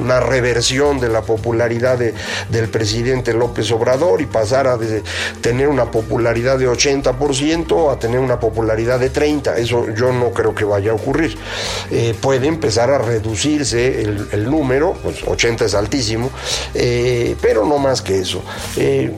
una 0.00 0.20
reversión 0.20 1.00
de 1.00 1.08
la 1.08 1.22
popularidad 1.22 1.98
del 1.98 2.68
presidente 2.68 3.32
López 3.32 3.70
Obrador 3.70 4.20
y 4.20 4.26
pasara 4.26 4.76
de 4.76 5.02
tener 5.40 5.68
una 5.68 5.90
popularidad 5.90 6.58
de 6.58 6.68
80% 6.68 7.92
a 7.92 7.98
tener 7.98 8.20
una 8.20 8.40
popularidad 8.40 8.98
de 8.98 9.10
30%. 9.18 9.56
Eso 9.56 9.86
yo 9.94 10.12
no 10.12 10.30
creo 10.30 10.54
que 10.54 10.64
vaya 10.64 10.92
a 10.92 10.94
ocurrir. 10.94 11.36
Eh, 11.90 12.14
puede 12.20 12.46
empezar 12.46 12.90
a 12.90 12.98
reducirse 12.98 14.02
el, 14.02 14.48
número, 14.48 14.94
pues 15.02 15.22
80 15.26 15.64
es 15.64 15.74
altísimo, 15.74 16.30
eh, 16.74 17.36
pero 17.40 17.66
no 17.66 17.78
más 17.78 18.02
que 18.02 18.20
eso. 18.20 18.42
Eh, 18.76 19.12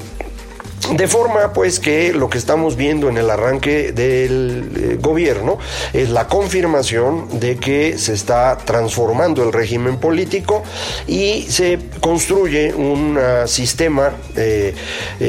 de 0.96 1.06
forma 1.06 1.52
pues 1.52 1.78
que 1.78 2.12
lo 2.12 2.30
que 2.30 2.38
estamos 2.38 2.74
viendo 2.74 3.08
en 3.10 3.18
el 3.18 3.28
arranque 3.28 3.92
del 3.92 4.98
gobierno 5.00 5.58
es 5.92 6.08
la 6.08 6.26
confirmación 6.26 7.38
de 7.38 7.58
que 7.58 7.98
se 7.98 8.14
está 8.14 8.56
transformando 8.56 9.44
el 9.44 9.52
régimen 9.52 9.98
político 9.98 10.64
y 11.06 11.42
se 11.42 11.78
construye 12.00 12.72
un 12.74 13.18
ah, 13.18 13.46
sistema 13.46 14.14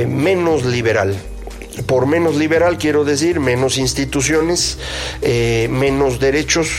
menos 0.08 0.66
liberal 0.66 1.16
por 1.86 2.06
menos 2.06 2.36
liberal 2.36 2.78
quiero 2.78 3.06
decir 3.06 3.40
menos 3.40 3.78
instituciones, 3.78 4.78
eh, 5.22 5.68
menos 5.72 6.20
derechos 6.20 6.70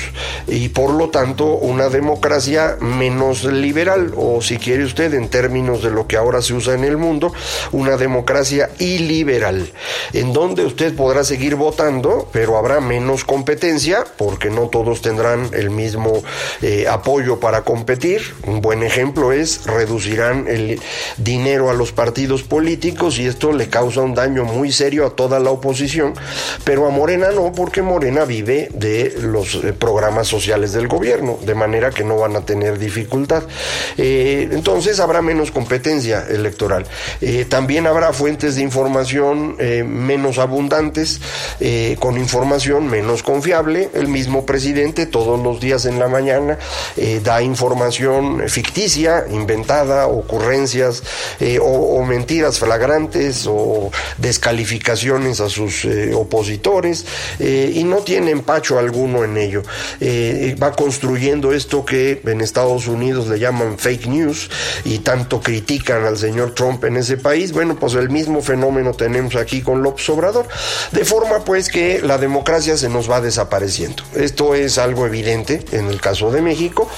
y 0.47 0.69
por 0.69 0.91
lo 0.91 1.09
tanto 1.09 1.47
una 1.47 1.89
democracia 1.89 2.77
menos 2.81 3.45
liberal 3.45 4.13
o 4.17 4.43
si 4.43 4.59
quiere 4.59 4.85
usted 4.85 5.15
en 5.15 5.29
términos 5.29 5.83
de 5.83 5.91
lo 5.91 6.07
que 6.07 6.17
ahora 6.17 6.43
se 6.43 6.55
usa 6.55 6.75
en 6.75 6.85
el 6.85 6.99
mundo, 6.99 7.33
una 7.73 7.97
democracia 7.97 8.71
iliberal, 8.79 9.73
en 10.13 10.33
donde 10.33 10.65
usted 10.65 10.95
podrá 10.95 11.25
seguir 11.25 11.55
votando, 11.57 12.29
pero 12.33 12.59
habrá 12.59 12.81
menos 12.81 13.25
competencia 13.25 14.05
porque 14.19 14.51
no 14.51 14.69
todos 14.69 15.01
tendrán 15.01 15.51
el 15.55 15.71
mismo 15.71 16.23
eh, 16.61 16.87
apoyo 16.89 17.41
para 17.41 17.63
competir. 17.63 18.35
Un 18.47 18.61
buen 18.61 18.83
ejemplo 18.83 19.33
es 19.33 19.65
reducirán 19.65 20.49
el 20.49 20.81
dinero 21.17 21.71
a 21.71 21.75
los 21.75 21.93
partidos 21.93 22.43
políticos 22.43 23.19
y 23.19 23.27
esto 23.27 23.53
le 23.53 23.69
causa 23.69 24.03
un 24.03 24.15
daño 24.15 24.45
muy 24.45 24.71
serio 24.71 24.82
a 24.83 25.11
toda 25.11 25.39
la 25.39 25.51
oposición, 25.51 26.15
pero 26.65 26.87
a 26.87 26.91
Morena 26.91 27.31
no, 27.31 27.53
porque 27.53 27.83
Morena 27.83 28.25
vive 28.25 28.69
de 28.75 29.15
los 29.21 29.55
eh, 29.55 29.73
programas 29.73 30.27
sociales 30.27 30.73
del 30.73 30.89
gobierno, 30.89 31.39
de 31.47 31.55
manera 31.55 31.91
que 31.91 32.03
no 32.03 32.17
van 32.17 32.35
a 32.35 32.41
tener 32.45 32.81
dificultad. 32.81 33.45
Eh, 33.97 34.49
entonces 34.51 34.99
habrá 34.99 35.23
menos 35.23 35.53
competencia 35.53 36.27
electoral. 36.29 36.85
Eh, 37.21 37.47
también 37.49 37.87
habrá 37.87 38.12
fuentes 38.12 38.57
de 38.57 38.62
información 38.62 39.57
menos 39.87 40.39
abundantes, 40.39 41.21
con 41.99 42.19
información 42.19 42.89
menos 42.89 43.23
confiable. 43.23 43.91
El 43.95 44.09
mismo 44.09 44.45
presidente 44.45 45.07
todos 45.07 45.41
los 45.41 45.61
días 45.61 45.85
en 45.85 45.99
la 45.99 46.09
mañana 46.09 46.59
da 47.23 47.43
información 47.43 48.49
ficticia, 48.49 49.25
inventada, 49.31 50.07
ocurrencias 50.09 51.03
o 51.61 52.05
mentiras 52.05 52.59
flagrantes 52.59 53.47
o 53.47 53.91
descalificadas 54.19 54.72
a 55.41 55.49
sus 55.49 55.85
eh, 55.85 56.12
opositores 56.14 57.05
eh, 57.38 57.73
y 57.75 57.85
no 57.85 57.99
tiene 57.99 58.31
empacho 58.31 58.79
alguno 58.79 59.25
en 59.25 59.37
ello. 59.37 59.62
Eh, 60.00 60.57
va 60.62 60.73
construyendo 60.73 61.52
esto 61.52 61.85
que 61.85 62.21
en 62.25 62.41
Estados 62.41 62.87
Unidos 62.87 63.29
le 63.29 63.38
llaman 63.38 63.79
fake 63.79 64.07
news 64.07 64.50
y 64.85 64.99
tanto 64.99 65.41
critican 65.41 66.05
al 66.05 66.17
señor 66.17 66.55
Trump 66.55 66.85
en 66.85 66.97
ese 66.97 67.17
país. 67.17 67.52
Bueno, 67.52 67.76
pues 67.79 67.95
el 67.95 68.11
mismo 68.11 68.43
fenómeno 68.43 68.93
tenemos 68.93 69.37
aquí 69.37 69.62
con 69.62 69.83
López 69.83 70.09
Obrador, 70.11 70.47
de 70.91 71.05
forma 71.05 71.45
pues 71.45 71.69
que 71.69 72.00
la 72.00 72.19
democracia 72.19 72.76
se 72.76 72.88
nos 72.88 73.11
va 73.11 73.21
desapareciendo. 73.21 74.02
Esto 74.14 74.55
es 74.55 74.79
algo 74.79 75.07
evidente 75.07 75.64
en 75.73 75.87
el 75.87 76.00
caso 76.00 76.31
de 76.31 76.43
México, 76.43 76.88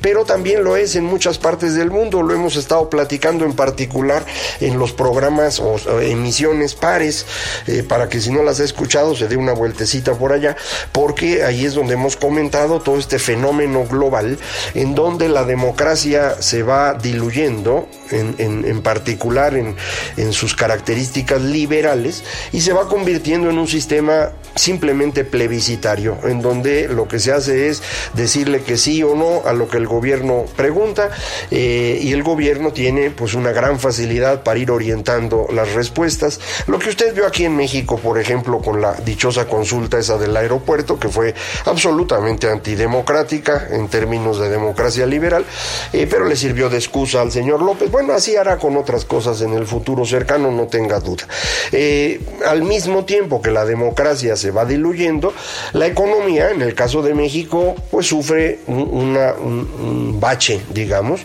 pero 0.00 0.24
también 0.24 0.64
lo 0.64 0.76
es 0.76 0.96
en 0.96 1.04
muchas 1.04 1.38
partes 1.38 1.74
del 1.74 1.90
mundo. 1.90 2.22
Lo 2.22 2.34
hemos 2.34 2.56
estado 2.56 2.88
platicando 2.88 3.44
en 3.44 3.52
particular 3.54 4.24
en 4.60 4.78
los 4.78 4.92
programas 4.92 5.60
o 5.60 5.76
emisiones 6.00 6.63
pares, 6.72 7.26
eh, 7.66 7.82
para 7.86 8.08
que 8.08 8.22
si 8.22 8.30
no 8.30 8.42
las 8.42 8.60
ha 8.60 8.64
escuchado 8.64 9.14
se 9.14 9.28
dé 9.28 9.36
una 9.36 9.52
vueltecita 9.52 10.14
por 10.14 10.32
allá, 10.32 10.56
porque 10.92 11.44
ahí 11.44 11.66
es 11.66 11.74
donde 11.74 11.94
hemos 11.94 12.16
comentado 12.16 12.80
todo 12.80 12.96
este 12.96 13.18
fenómeno 13.18 13.84
global 13.84 14.38
en 14.74 14.94
donde 14.94 15.28
la 15.28 15.44
democracia 15.44 16.40
se 16.40 16.62
va 16.62 16.94
diluyendo, 16.94 17.88
en, 18.10 18.82
particular 18.82 19.56
en, 19.56 19.76
en 20.16 20.32
sus 20.32 20.54
características 20.54 21.42
liberales, 21.42 22.22
y 22.52 22.60
se 22.60 22.72
va 22.72 22.88
convirtiendo 22.88 23.50
en 23.50 23.58
un 23.58 23.66
sistema 23.66 24.30
simplemente 24.54 25.24
plebiscitario, 25.24 26.18
en 26.24 26.40
donde 26.40 26.86
lo 26.88 27.08
que 27.08 27.18
se 27.18 27.32
hace 27.32 27.68
es 27.68 27.82
decirle 28.14 28.62
que 28.62 28.76
sí 28.76 29.02
o 29.02 29.16
no 29.16 29.42
a 29.44 29.52
lo 29.52 29.68
que 29.68 29.78
el 29.78 29.86
gobierno 29.86 30.44
pregunta, 30.56 31.10
eh, 31.50 31.98
y 32.00 32.12
el 32.12 32.22
gobierno 32.22 32.72
tiene 32.72 33.10
pues 33.10 33.34
una 33.34 33.50
gran 33.50 33.80
facilidad 33.80 34.42
para 34.42 34.58
ir 34.58 34.70
orientando 34.70 35.46
las 35.52 35.72
respuestas 35.72 36.40
lo 36.66 36.78
que 36.78 36.90
usted 36.90 37.14
vio 37.14 37.26
aquí 37.26 37.44
en 37.44 37.56
México, 37.56 37.98
por 37.98 38.18
ejemplo, 38.18 38.60
con 38.60 38.80
la 38.80 38.94
dichosa 38.94 39.46
consulta 39.46 39.98
esa 39.98 40.18
del 40.18 40.36
aeropuerto, 40.36 40.98
que 40.98 41.08
fue 41.08 41.34
absolutamente 41.64 42.50
antidemocrática 42.50 43.68
en 43.70 43.88
términos 43.88 44.38
de 44.38 44.48
democracia 44.48 45.06
liberal, 45.06 45.44
eh, 45.92 46.06
pero 46.08 46.26
le 46.26 46.36
sirvió 46.36 46.68
de 46.68 46.78
excusa 46.78 47.20
al 47.20 47.32
señor 47.32 47.62
López. 47.62 47.90
Bueno, 47.90 48.12
así 48.12 48.36
hará 48.36 48.58
con 48.58 48.76
otras 48.76 49.04
cosas 49.04 49.40
en 49.40 49.52
el 49.54 49.66
futuro 49.66 50.04
cercano, 50.04 50.50
no 50.50 50.66
tenga 50.66 51.00
duda. 51.00 51.26
Eh, 51.72 52.20
al 52.46 52.62
mismo 52.62 53.04
tiempo 53.04 53.42
que 53.42 53.50
la 53.50 53.64
democracia 53.64 54.36
se 54.36 54.50
va 54.50 54.64
diluyendo, 54.64 55.32
la 55.72 55.86
economía, 55.86 56.50
en 56.50 56.62
el 56.62 56.74
caso 56.74 57.02
de 57.02 57.14
México, 57.14 57.74
pues 57.90 58.06
sufre 58.06 58.60
un, 58.66 59.16
un 59.16 60.20
bache, 60.20 60.60
digamos, 60.70 61.20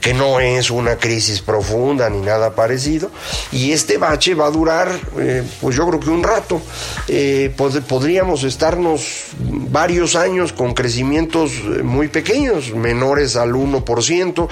que 0.00 0.14
no 0.14 0.40
es 0.40 0.70
una 0.70 0.96
crisis 0.96 1.40
profunda 1.40 2.08
ni 2.10 2.20
nada 2.20 2.54
parecido, 2.54 3.10
y 3.50 3.72
este 3.72 3.98
bache 3.98 4.34
va 4.34 4.46
a 4.46 4.50
durar 4.50 4.71
eh, 5.18 5.42
pues 5.60 5.76
yo 5.76 5.86
creo 5.86 6.00
que 6.00 6.10
un 6.10 6.22
rato. 6.22 6.60
Eh, 7.08 7.54
podríamos 7.88 8.44
estarnos 8.44 9.26
varios 9.38 10.16
años 10.16 10.52
con 10.52 10.74
crecimientos 10.74 11.52
eh, 11.52 11.82
muy 11.82 12.08
pequeños, 12.08 12.74
menores 12.74 13.36
al 13.36 13.52
1%, 13.52 14.48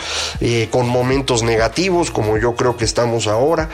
con 0.70 0.88
momentos 0.88 1.42
negativos, 1.42 2.10
como 2.10 2.38
yo 2.38 2.54
creo 2.54 2.76
que 2.76 2.84
estamos 2.84 3.26
ahora, 3.26 3.68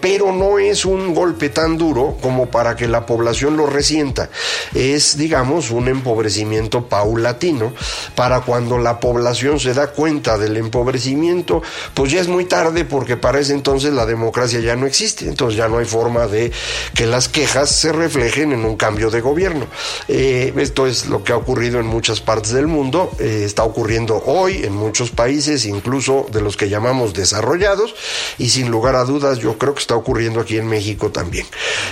pero 0.00 0.32
no 0.32 0.58
es 0.58 0.84
un 0.84 1.14
golpe 1.14 1.48
tan 1.48 1.76
duro 1.76 2.16
como 2.20 2.46
para 2.46 2.76
que 2.76 2.88
la 2.88 3.06
población 3.06 3.56
lo 3.56 3.66
resienta. 3.66 4.28
Es, 4.74 5.16
digamos, 5.16 5.70
un 5.70 5.88
empobrecimiento 5.88 6.88
paulatino 6.88 7.72
para 8.14 8.40
cuando 8.40 8.78
la 8.78 9.00
población 9.00 9.58
se 9.60 9.74
da 9.74 9.88
cuenta 9.88 10.38
del 10.38 10.56
empobrecimiento, 10.56 11.62
pues 11.94 12.12
ya 12.12 12.20
es 12.20 12.28
muy 12.28 12.44
tarde 12.44 12.84
porque 12.84 13.16
para 13.16 13.40
ese 13.40 13.52
entonces 13.52 13.92
la 13.92 14.06
democracia 14.06 14.60
ya 14.60 14.76
no 14.76 14.86
existe, 14.86 15.26
entonces 15.26 15.56
ya 15.56 15.65
no 15.68 15.78
hay 15.78 15.84
forma 15.84 16.26
de 16.26 16.52
que 16.94 17.06
las 17.06 17.28
quejas 17.28 17.70
se 17.70 17.92
reflejen 17.92 18.52
en 18.52 18.64
un 18.64 18.76
cambio 18.76 19.10
de 19.10 19.20
gobierno. 19.20 19.66
Eh, 20.08 20.52
esto 20.56 20.86
es 20.86 21.06
lo 21.06 21.24
que 21.24 21.32
ha 21.32 21.36
ocurrido 21.36 21.80
en 21.80 21.86
muchas 21.86 22.20
partes 22.20 22.52
del 22.52 22.66
mundo, 22.66 23.10
eh, 23.18 23.42
está 23.44 23.64
ocurriendo 23.64 24.22
hoy 24.26 24.64
en 24.64 24.72
muchos 24.72 25.10
países, 25.10 25.66
incluso 25.66 26.26
de 26.30 26.40
los 26.40 26.56
que 26.56 26.68
llamamos 26.68 27.12
desarrollados, 27.14 27.94
y 28.38 28.50
sin 28.50 28.70
lugar 28.70 28.96
a 28.96 29.04
dudas 29.04 29.38
yo 29.38 29.58
creo 29.58 29.74
que 29.74 29.80
está 29.80 29.96
ocurriendo 29.96 30.40
aquí 30.40 30.56
en 30.56 30.68
México 30.68 31.10
también. 31.10 31.46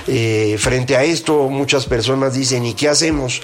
Eh, 0.07 0.57
frente 0.59 0.97
a 0.97 1.05
esto, 1.05 1.49
muchas 1.49 1.87
personas 1.87 2.35
dicen, 2.35 2.65
¿y 2.65 2.75
qué 2.75 2.89
hacemos? 2.89 3.43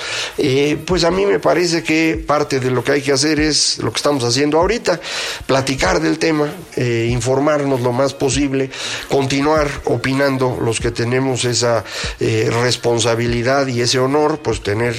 Pues 0.86 1.04
a 1.04 1.10
mí 1.10 1.26
me 1.26 1.38
parece 1.38 1.82
que 1.82 2.22
parte 2.26 2.60
de 2.60 2.70
lo 2.70 2.82
que 2.82 2.92
hay 2.92 3.02
que 3.02 3.12
hacer 3.12 3.40
es 3.40 3.78
lo 3.78 3.92
que 3.92 3.96
estamos 3.96 4.24
haciendo 4.24 4.58
ahorita, 4.58 5.00
platicar 5.46 6.00
del 6.00 6.18
tema, 6.18 6.48
informarnos 6.76 7.80
lo 7.80 7.92
más 7.92 8.14
posible, 8.14 8.70
continuar 9.08 9.68
opinando 9.84 10.19
los 10.20 10.80
que 10.80 10.90
tenemos 10.90 11.44
esa 11.44 11.84
eh, 12.18 12.50
responsabilidad 12.62 13.66
y 13.66 13.80
ese 13.80 13.98
honor, 13.98 14.40
pues 14.42 14.62
tener 14.62 14.94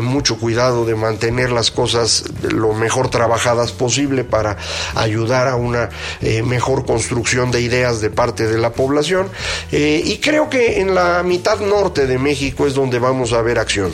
mucho 0.00 0.38
cuidado 0.38 0.84
de 0.84 0.94
mantener 0.94 1.50
las 1.50 1.70
cosas 1.70 2.24
lo 2.42 2.72
mejor 2.72 3.10
trabajadas 3.10 3.72
posible 3.72 4.24
para 4.24 4.56
ayudar 4.94 5.48
a 5.48 5.56
una 5.56 5.90
mejor 6.44 6.86
construcción 6.86 7.50
de 7.50 7.60
ideas 7.60 8.00
de 8.00 8.10
parte 8.10 8.46
de 8.46 8.58
la 8.58 8.72
población. 8.72 9.28
y 9.70 10.18
creo 10.18 10.48
que 10.48 10.80
en 10.80 10.94
la 10.94 11.22
mitad 11.22 11.60
norte 11.60 12.06
de 12.06 12.18
México 12.18 12.66
es 12.66 12.74
donde 12.74 12.98
vamos 12.98 13.32
a 13.32 13.42
ver 13.42 13.58
acción. 13.58 13.92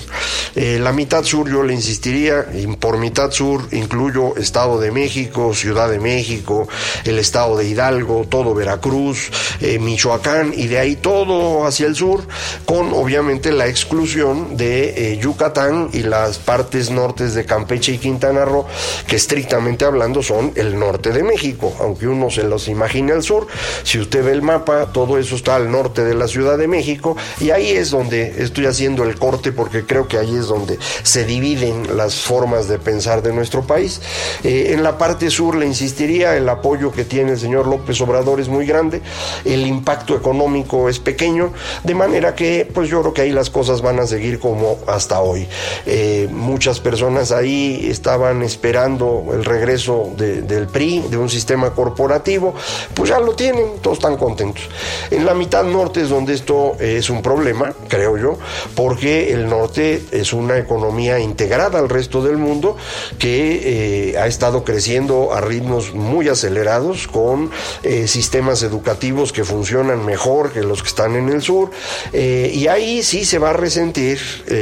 la 0.55 0.93
mitad 0.93 1.25
sur 1.25 1.51
yo 1.51 1.63
le 1.63 1.75
insistiría, 1.75 2.47
y 2.55 2.67
por 2.77 2.99
mitad 2.99 3.31
sur 3.31 3.63
incluyo 3.73 4.37
Estado 4.37 4.81
de 4.81 4.91
México, 4.91 5.55
Ciudad 5.55 5.89
de 5.89 5.99
México, 5.99 6.69
el 7.05 7.19
Estado 7.19 7.57
de 7.57 7.67
Hidalgo, 7.67 8.27
todo 8.29 8.55
Veracruz, 8.55 9.31
eh, 9.61 9.79
Michoacán 9.79 10.53
y 10.59 10.67
de 10.67 10.79
ahí 10.79 10.97
todo 10.97 11.67
hacia 11.67 11.87
el 11.87 11.95
sur, 11.95 12.27
con 12.65 12.93
obviamente 12.93 13.53
la 13.53 13.69
exclusión 13.69 14.57
de 14.57 15.13
eh, 15.13 15.19
Yucatán 15.19 15.89
y 15.93 16.03
las 16.03 16.39
partes 16.39 16.91
nortes 16.91 17.35
de 17.35 17.45
Campeche 17.45 17.93
y 17.93 17.99
Quintana 17.99 18.45
Roo, 18.45 18.67
que 19.07 19.17
estrictamente 19.17 19.85
hablando 19.85 20.23
son 20.23 20.53
el 20.57 20.79
norte 20.79 21.13
de 21.13 21.23
México, 21.23 21.75
aunque 21.81 22.09
uno 22.09 22.29
se 22.29 22.43
los 22.43 22.67
imagine 22.67 23.13
al 23.13 23.23
sur, 23.23 23.47
si 23.85 24.01
usted 24.01 24.25
ve 24.25 24.33
el 24.33 24.43
mapa, 24.43 24.93
todo 24.93 25.17
eso 25.19 25.37
está 25.37 25.55
al 25.55 25.71
norte 25.71 26.05
de 26.05 26.15
la 26.15 26.27
Ciudad 26.27 26.59
de 26.59 26.67
México 26.67 27.17
y 27.41 27.51
ahí 27.51 27.71
es 27.71 27.91
donde 27.91 28.43
estoy 28.43 28.67
haciendo 28.67 29.05
el 29.05 29.17
corte 29.17 29.53
porque 29.53 29.87
creo 29.87 30.09
que 30.09 30.19
ahí 30.19 30.35
es 30.35 30.49
donde 30.49 30.79
se 31.05 31.25
dividen 31.25 31.97
las 31.97 32.17
formas 32.17 32.67
de 32.67 32.79
pensar 32.79 33.23
de 33.23 33.33
nuestro 33.33 33.63
país. 33.63 34.01
Eh, 34.43 34.73
en 34.73 34.83
la 34.83 34.99
parte 34.99 35.31
sur 35.31 35.55
le 35.55 35.67
insistiría, 35.67 36.37
el 36.37 36.49
apoyo 36.49 36.91
que 36.91 37.05
tiene 37.05 37.33
el 37.33 37.39
señor 37.39 37.69
López 37.69 38.01
Obrador 38.01 38.41
es 38.41 38.49
muy 38.49 38.67
grande, 38.67 39.03
el 39.45 39.65
impacto 39.65 40.17
económico 40.17 40.48
es 40.89 40.99
pequeño, 40.99 41.53
de 41.85 41.95
manera 41.95 42.35
que 42.35 42.69
pues 42.73 42.89
yo 42.89 43.01
creo 43.01 43.15
que 43.15 43.23
ahí 43.23 43.33
las 43.33 43.51
cosas 43.51 43.83
van 43.83 44.01
a 44.01 44.07
seguir 44.07 44.39
como 44.39 44.79
hasta 44.87 45.21
hoy. 45.21 45.47
Eh, 45.87 46.29
muchas 46.31 46.81
personas 46.81 47.33
ahí 47.33 47.89
estaban 47.91 48.43
esperando 48.43 49.27
el 49.33 49.45
regreso 49.45 50.11
del 50.17 50.67
PRI, 50.67 51.05
de 51.11 51.17
un 51.17 51.29
sistema 51.29 51.71
corporativo, 51.71 52.55
pues 52.95 53.11
ya 53.11 53.19
lo 53.21 53.35
tienen, 53.35 53.79
todos 53.81 53.99
están 53.99 54.17
contentos. 54.17 54.65
En 55.11 55.25
la 55.25 55.35
mitad 55.35 55.65
norte 55.65 56.03
es 56.03 56.09
donde 56.09 56.35
esto 56.35 56.77
es 56.79 57.11
un 57.11 57.23
problema, 57.23 57.75
creo 57.89 58.17
yo, 58.17 58.39
porque 58.75 59.33
el 59.33 59.49
norte 59.49 60.03
es 60.11 60.33
una 60.33 60.59
economía 60.59 61.19
integrada 61.19 61.79
al 61.79 61.89
resto 61.89 62.23
del 62.23 62.37
mundo 62.37 62.77
que 63.19 64.13
eh, 64.13 64.19
ha 64.19 64.27
estado 64.27 64.65
creciendo 64.65 65.33
a 65.33 65.41
ritmos 65.41 65.95
muy 65.95 66.29
acelerados 66.29 67.09
con 67.09 67.51
eh, 67.83 68.07
sistemas 68.07 68.63
educativos 68.63 69.33
que 69.33 69.45
funcionan 69.45 70.05
mejor 70.05 70.28
que 70.53 70.63
los 70.63 70.83
que 70.83 70.89
están 70.89 71.17
en 71.17 71.29
el 71.29 71.43
sur 71.43 71.71
eh, 72.13 72.51
y 72.55 72.67
ahí 72.69 73.03
sí 73.03 73.25
se 73.25 73.39
va 73.39 73.51
a 73.51 73.53
resentir 73.53 74.19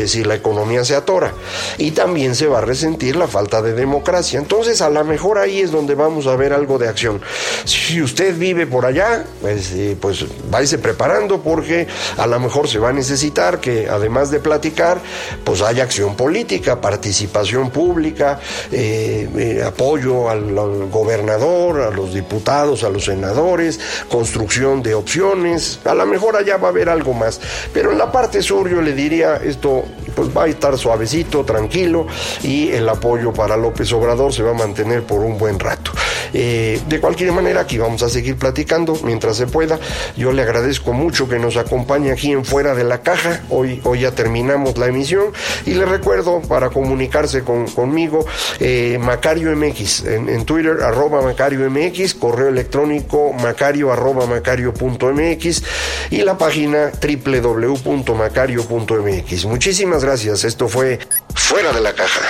si 0.06 0.24
la 0.24 0.34
economía 0.34 0.84
se 0.84 0.94
atora 0.94 1.32
y 1.78 1.90
también 1.92 2.34
se 2.34 2.46
va 2.46 2.58
a 2.58 2.60
resentir 2.60 3.16
la 3.16 3.26
falta 3.26 3.62
de 3.62 3.72
democracia. 3.72 4.38
Entonces 4.38 4.80
a 4.80 4.90
lo 4.90 5.04
mejor 5.04 5.38
ahí 5.38 5.60
es 5.60 5.70
donde 5.70 5.94
vamos 5.94 6.26
a 6.26 6.36
ver 6.36 6.52
algo 6.52 6.78
de 6.78 6.88
acción. 6.88 7.20
Si 7.64 8.00
usted 8.02 8.36
vive 8.36 8.66
por 8.66 8.86
allá 8.86 9.24
pues, 9.40 9.72
pues 10.00 10.24
váyase 10.50 10.78
preparando 10.78 11.40
porque 11.42 11.86
a 12.16 12.26
lo 12.26 12.38
mejor 12.40 12.68
se 12.68 12.78
va 12.78 12.90
a 12.90 12.92
necesitar 12.92 13.60
que 13.60 13.88
además 13.88 14.30
de 14.30 14.40
platicar 14.40 15.00
pues 15.44 15.62
haya 15.62 15.82
acción 15.82 16.16
política 16.16 16.80
participación 16.80 17.70
pública 17.70 18.40
eh, 18.72 19.62
apoyo 19.66 20.28
al, 20.30 20.54
gobernador, 20.90 21.80
a 21.80 21.90
los 21.90 22.14
diputados, 22.14 22.84
a 22.84 22.88
los 22.88 23.04
senadores, 23.04 23.80
construcción 24.08 24.82
de 24.82 24.94
opciones, 24.94 25.55
a 25.84 25.94
lo 25.94 26.06
mejor 26.06 26.36
allá 26.36 26.56
va 26.56 26.68
a 26.68 26.70
haber 26.70 26.88
algo 26.88 27.12
más, 27.12 27.40
pero 27.72 27.92
en 27.92 27.98
la 27.98 28.10
parte 28.10 28.42
sur 28.42 28.68
yo 28.68 28.80
le 28.80 28.92
diría 28.92 29.36
esto 29.36 29.84
pues 30.14 30.34
va 30.34 30.44
a 30.44 30.46
estar 30.46 30.76
suavecito, 30.78 31.44
tranquilo 31.44 32.06
y 32.42 32.70
el 32.70 32.88
apoyo 32.88 33.32
para 33.32 33.56
López 33.56 33.92
Obrador 33.92 34.32
se 34.32 34.42
va 34.42 34.50
a 34.50 34.54
mantener 34.54 35.02
por 35.02 35.20
un 35.20 35.36
buen 35.36 35.58
rato. 35.58 35.92
Eh, 36.38 36.82
de 36.86 37.00
cualquier 37.00 37.32
manera, 37.32 37.62
aquí 37.62 37.78
vamos 37.78 38.02
a 38.02 38.10
seguir 38.10 38.36
platicando 38.36 38.94
mientras 39.04 39.38
se 39.38 39.46
pueda. 39.46 39.80
Yo 40.18 40.32
le 40.32 40.42
agradezco 40.42 40.92
mucho 40.92 41.30
que 41.30 41.38
nos 41.38 41.56
acompañe 41.56 42.12
aquí 42.12 42.30
en 42.30 42.44
Fuera 42.44 42.74
de 42.74 42.84
la 42.84 43.00
Caja. 43.00 43.40
Hoy, 43.48 43.80
hoy 43.84 44.00
ya 44.00 44.10
terminamos 44.10 44.76
la 44.76 44.88
emisión 44.88 45.32
y 45.64 45.72
le 45.72 45.86
recuerdo 45.86 46.42
para 46.42 46.68
comunicarse 46.68 47.42
conmigo, 47.42 48.26
eh, 48.60 48.98
Macario 49.00 49.56
MX, 49.56 50.04
en, 50.04 50.44
Twitter, 50.44 50.82
arroba 50.82 51.22
Macario 51.22 51.70
MX, 51.70 52.12
correo 52.12 52.48
electrónico 52.48 53.32
macario 53.32 53.90
arroba 53.90 54.26
macario.mx 54.26 55.62
y 56.10 56.18
la 56.18 56.36
página 56.36 56.92
www.macario.mx. 57.00 59.44
Muchísimas 59.46 60.04
gracias. 60.04 60.44
Esto 60.44 60.68
fue 60.68 60.98
Fuera 61.34 61.72
de 61.72 61.80
la 61.80 61.94
Caja. 61.94 62.20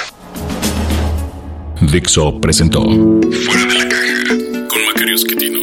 Dixo 1.90 2.40
presentó 2.40 2.82
Fuera 2.82 3.66
de 3.66 3.74
la 3.74 3.88
Caja 3.88 4.24
con 4.68 4.84
Macario 4.86 5.14
Esquetino. 5.14 5.60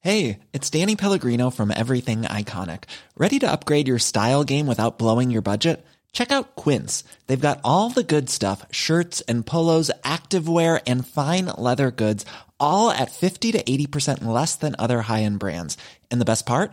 Hey, 0.00 0.38
it's 0.52 0.70
Danny 0.70 0.96
Pellegrino 0.96 1.50
from 1.50 1.70
Everything 1.70 2.22
Iconic. 2.22 2.84
Ready 3.16 3.38
to 3.38 3.50
upgrade 3.50 3.88
your 3.88 3.98
style 3.98 4.44
game 4.44 4.66
without 4.66 4.98
blowing 4.98 5.30
your 5.30 5.42
budget? 5.42 5.84
Check 6.12 6.32
out 6.32 6.56
Quince. 6.56 7.04
They've 7.26 7.40
got 7.40 7.60
all 7.64 7.90
the 7.90 8.02
good 8.02 8.28
stuff 8.30 8.64
shirts 8.70 9.20
and 9.22 9.46
polos, 9.46 9.90
activewear, 10.04 10.80
and 10.86 11.06
fine 11.06 11.46
leather 11.46 11.90
goods, 11.90 12.24
all 12.58 12.90
at 12.90 13.10
50 13.12 13.52
to 13.52 13.62
80% 13.62 14.24
less 14.24 14.56
than 14.56 14.74
other 14.78 15.02
high 15.02 15.22
end 15.22 15.38
brands. 15.38 15.76
And 16.10 16.20
the 16.20 16.24
best 16.24 16.46
part? 16.46 16.72